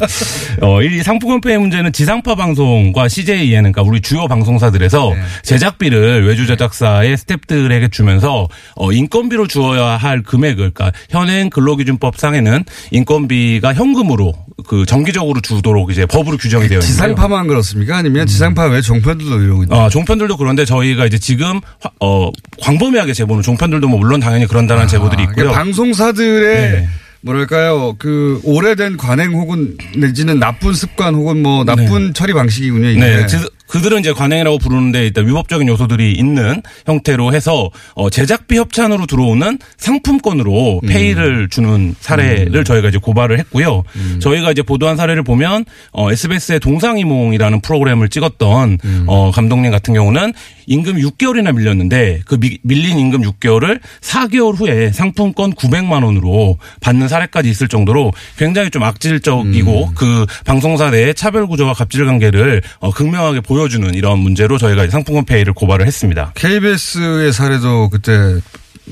[0.61, 5.23] 어, 이 상품권페이 문제는 지상파 방송과 CJEN, 그러니까 우리 주요 방송사들에서 네.
[5.43, 13.73] 제작비를 외주 제작사의 스탭들에게 주면서 어, 인건비로 주어야 할 금액을, 그러니까 현행 근로기준법 상에는 인건비가
[13.73, 14.35] 현금으로
[14.67, 16.81] 그 정기적으로 주도록 이제 법으로 규정이 되어 있는데요.
[16.81, 17.97] 지상파만 그렇습니까?
[17.97, 19.83] 아니면 지상파 외 종편들도 이러고 있나요?
[19.83, 24.89] 어, 종편들도 그런데 저희가 이제 지금 화- 어, 광범위하게 제보는 종편들도 뭐 물론 당연히 그런다는
[24.89, 25.35] 제보들이 있고요.
[25.37, 26.89] 그러니까 방송사들의 네.
[27.25, 33.01] 뭐랄까요, 그, 오래된 관행 혹은 내지는 나쁜 습관 혹은 뭐 나쁜 처리 방식이군요, 이게.
[33.01, 33.27] 네,
[33.73, 39.59] 그, 그들은 이제 관행이라고 부르는데 일단 위법적인 요소들이 있는 형태로 해서 어, 제작비 협찬으로 들어오는
[39.77, 40.89] 상품권으로 음.
[40.89, 43.83] 페이를 주는 사례를 저희가 이제 고발을 했고요.
[44.21, 49.05] 저희가 이제 보도한 사례를 보면 어, SBS의 동상이몽이라는 프로그램을 찍었던 음.
[49.09, 50.33] 어, 감독님 같은 경우는
[50.67, 57.49] 임금 6개월이나 밀렸는데 그 미- 밀린 임금 6개월을 4개월 후에 상품권 900만 원으로 받는 사례까지
[57.51, 59.95] 있을 정도로 굉장히 좀 악질적이고 음.
[59.95, 65.25] 그 방송사 내의 차별 구조와 갑질 관계를 어, 극명하게 보여 주는 이런 문제로 저희가 상품권
[65.25, 66.33] 페이를 고발을 했습니다.
[66.35, 68.41] KBS의 사례도 그때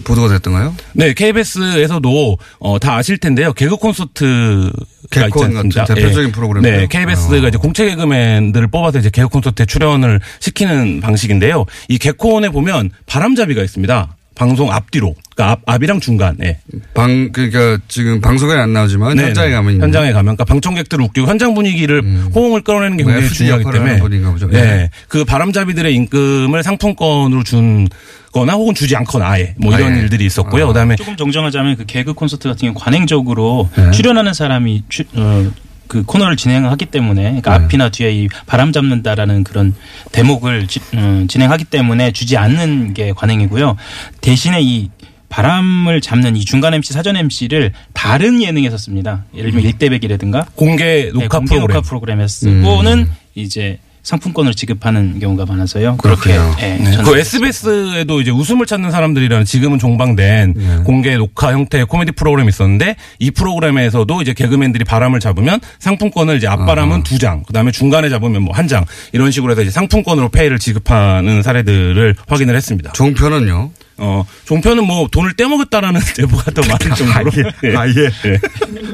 [0.05, 0.75] 보도가 됐던가요?
[0.93, 3.53] 네, KBS에서도 어, 다 아실 텐데요.
[3.53, 5.95] 개그 콘서트가 있지 개콘 같은?
[5.95, 6.73] 대표적인 프로그램이요?
[6.73, 7.49] 네, KBS가 어.
[7.49, 11.67] 이제 공채 개그맨들을 뽑아서 이제 개그 콘서트에 출연을 시키는 방식인데요.
[11.89, 14.17] 이 개콘에 보면 바람잡이가 있습니다.
[14.41, 16.57] 방송 앞뒤로 그러니까 앞, 앞이랑 중간 예.
[16.95, 19.53] 방 그러니까 지금 방송에 안 나오지만 네, 현장에 네.
[19.55, 22.03] 가면 있는 현장에 가면 그러니까 방청객들을 웃기고 현장 분위기를
[22.35, 24.49] 호응을 끌어내는 게뭐 굉장히 중요하기 때문에 하는 분인가 보죠.
[24.49, 24.63] 네.
[24.63, 24.91] 네.
[25.09, 27.87] 그 바람잡이들의 임금을 상품권으로 준
[28.33, 30.01] 거나 혹은 주지 않거나 아예 뭐 이런 아예.
[30.01, 30.65] 일들이 있었고요.
[30.65, 30.69] 아.
[30.69, 33.91] 그다음에 조금 정정하자면 그 개그 콘서트 같은 경우 관행적으로 네.
[33.91, 35.51] 출연하는 사람이 추- 어,
[35.91, 37.65] 그 코너를 진행하기 때문에 그러니까 네.
[37.65, 39.75] 앞이나 뒤에 이 바람 잡는다라는 그런
[40.13, 43.77] 대목을 지- 음, 진행하기 때문에 주지 않는 게 관행이고요.
[44.21, 44.89] 대신에 이
[45.29, 49.25] 바람을 잡는 이 중간 MC 사전 MC를 다른 예능에서 씁니다.
[49.35, 51.75] 예를 들면 일대백이라든가 공개 네, 녹화 공개 프로그램.
[51.75, 55.97] 녹화 프로그램에 쓰고는 이제 상품권을 지급하는 경우가 많아서요.
[55.99, 56.31] 그렇게.
[56.61, 56.97] 예, 네.
[57.05, 63.31] 그 SBS에도 이제 웃음을 찾는 사람들이라는 지금은 종방된 공개 녹화 형태의 코미디 프로그램이 있었는데 이
[63.31, 68.69] 프로그램에서도 이제 개그맨들이 바람을 잡으면 상품권을 이제 앞바람은 두 장, 그다음에 중간에 잡으면 뭐 한
[68.69, 72.93] 장 이런 식으로 해서 이제 상품권으로 페이를 지급하는 사례들을 확인을 했습니다.
[72.93, 73.71] 종편은요.
[74.03, 77.31] 어, 종편은 뭐 돈을 떼먹었다라는 제보가 더 많을 정도로
[77.65, 77.77] 예.
[77.77, 77.93] 아예
[78.25, 78.41] 예.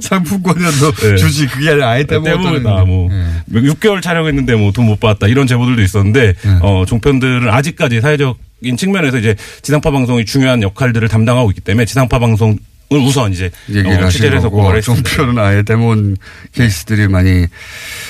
[0.01, 1.17] 상품권이라도 네.
[1.17, 2.85] 주지 그게 아니라 아예 떼먹었다.
[2.85, 3.61] 뭐 예.
[3.61, 6.59] 6개월 촬영했는데 뭐 돈 못 받았다 이런 제보들도 있었는데 네.
[6.61, 12.19] 어 종편들은 아직까지 사회적 인 측면에서 이제 지상파 방송이 중요한 역할들을 담당하고 있기 때문에 지상파
[12.19, 12.57] 방송을
[12.91, 14.81] 우선 이제 어, 취재를 해서 고발을.
[14.81, 16.17] 종편은 아예 떼먹은
[16.53, 17.47] 케이스들이 많이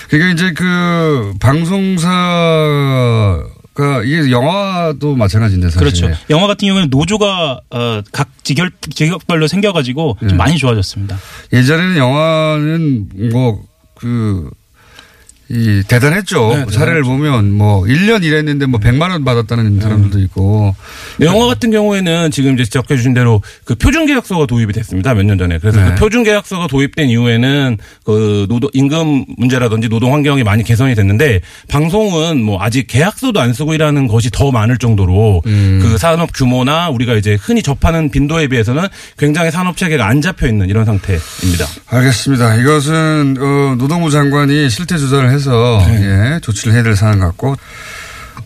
[0.09, 2.09] 그러니까 이제 그 방송사
[3.77, 6.11] 가 이게 영화도 마찬가지인데 사실 그렇죠.
[6.31, 10.29] 영화 같은 경우는 노조가 어, 각 직역 직역별로 생겨가지고 네.
[10.29, 11.19] 좀 많이 좋아졌습니다.
[11.53, 14.51] 예전에는 영화는 뭐 그
[15.49, 16.49] 이 대단했죠.
[16.49, 20.75] 네, 사례를 보면 뭐 1년 일했는데 뭐 100만 원 받았다는 사람들도 있고
[21.19, 25.15] 네, 영화 같은 경우에는 지금 이제 지적해 주신 대로 그 표준 계약서가 도입이 됐습니다.
[25.15, 25.59] 몇 년 전에.
[25.59, 25.91] 그래서 네.
[25.91, 32.43] 그 표준 계약서가 도입된 이후에는 그 노동 임금 문제라든지 노동 환경이 많이 개선이 됐는데 방송은
[32.43, 35.79] 뭐 아직 계약서도 안 쓰고 일하는 것이 더 많을 정도로 음.
[35.83, 38.87] 그 산업 규모나 우리가 이제 흔히 접하는 빈도에 비해서는
[39.19, 41.67] 굉장히 산업 체계가 안 잡혀 있는 이런 상태입니다.
[41.87, 42.57] 알겠습니다.
[42.57, 47.55] 이것은 어, 노동부 장관이 실태 조사를 해서 예, 조치를 해야 될 사안 같고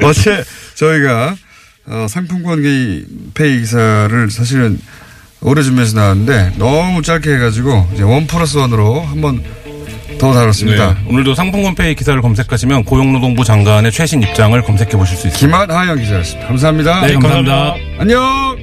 [0.02, 1.34] 어제 저희가
[1.86, 4.78] 어, 상품권 기 페이 기사를 사실은
[5.40, 9.42] 오래 준비해서 나왔는데 너무 짧게 해가지고 이제 원 플러스 원으로 한번
[10.18, 10.94] 더 다뤘습니다.
[10.94, 11.08] 네.
[11.08, 15.38] 오늘도 상품권 페이 기사를 검색하시면 고용노동부 장관의 최신 입장을 검색해 보실 수 있습니다.
[15.38, 16.46] 김완, 하어영 기자였습니다.
[16.46, 17.06] 감사합니다.
[17.06, 17.74] 네, 감사합니다.
[17.98, 18.58] 안녕.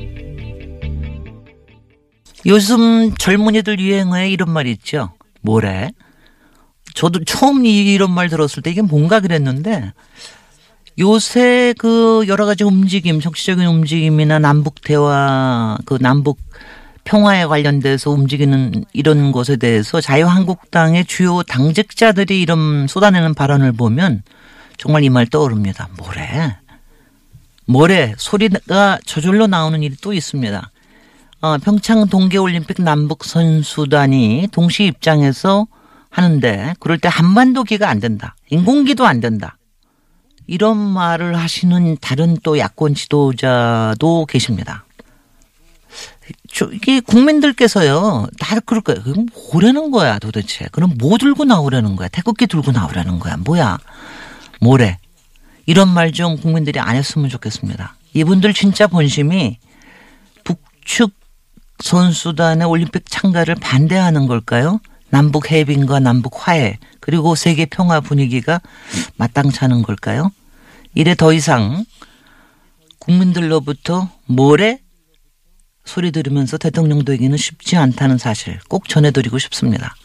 [2.45, 5.11] 요즘 젊은이들 유행어에 이런 말 있죠.
[5.41, 5.89] 뭐래?
[6.97, 9.93] 저도 처음 이- 이런 말 들었을 때 이게 뭔가 그랬는데
[10.99, 16.39] 요새 그 여러 가지 움직임, 정치적인 움직임이나 남북 대화, 그 남북
[17.03, 24.23] 평화에 관련돼서 움직이는 이런 것에 대해서 자유한국당의 주요 당직자들이 이런 쏟아내는 발언을 보면
[24.77, 25.89] 정말 이 말 떠오릅니다.
[25.97, 26.57] 뭐래?
[27.67, 28.13] 뭐래?
[28.17, 30.71] 소리가 저절로 나오는 일이 또 있습니다.
[31.41, 35.67] 어, 평창 동계올림픽 남북 선수단이 동시 입장해서
[36.09, 38.35] 하는데 그럴 때 한반도 기가 안 된다.
[38.49, 39.57] 인공기도 안 된다.
[40.47, 44.85] 이런 말을 하시는 다른 또 야권 지도자도 계십니다.
[46.51, 49.01] 저, 이게 국민들께서요, 다 그럴 거예요.
[49.03, 50.65] 그럼 뭐라는 거야 도대체.
[50.71, 52.07] 그럼 뭐 들고 나오라는 거야?
[52.09, 53.37] 태극기 들고 나오라는 거야?
[53.37, 53.77] 뭐야?
[54.61, 54.97] 뭐래?
[55.65, 57.95] 이런 말 좀 국민들이 안 했으면 좋겠습니다.
[58.13, 59.59] 이분들 진짜 본심이
[60.45, 61.11] 북측
[61.83, 64.79] 선수단의 올림픽 참가를 반대하는 걸까요?
[65.09, 68.61] 남북 해빙과 남북 화해 그리고 세계 평화 분위기가
[69.17, 70.31] 마땅찮은 걸까요?
[70.93, 71.85] 이래 더 이상
[72.99, 74.79] 국민들로부터 뭐래
[75.85, 79.95] 소리 들으면서 대통령 되기는 쉽지 않다는 사실 꼭 전해드리고 싶습니다.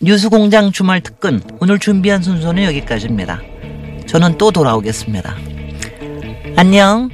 [0.00, 3.40] 뉴스공장 주말 특근 오늘 준비한 순서는 여기까지입니다.
[4.06, 5.36] 저는 또 돌아오겠습니다.
[6.56, 7.08] 안녕.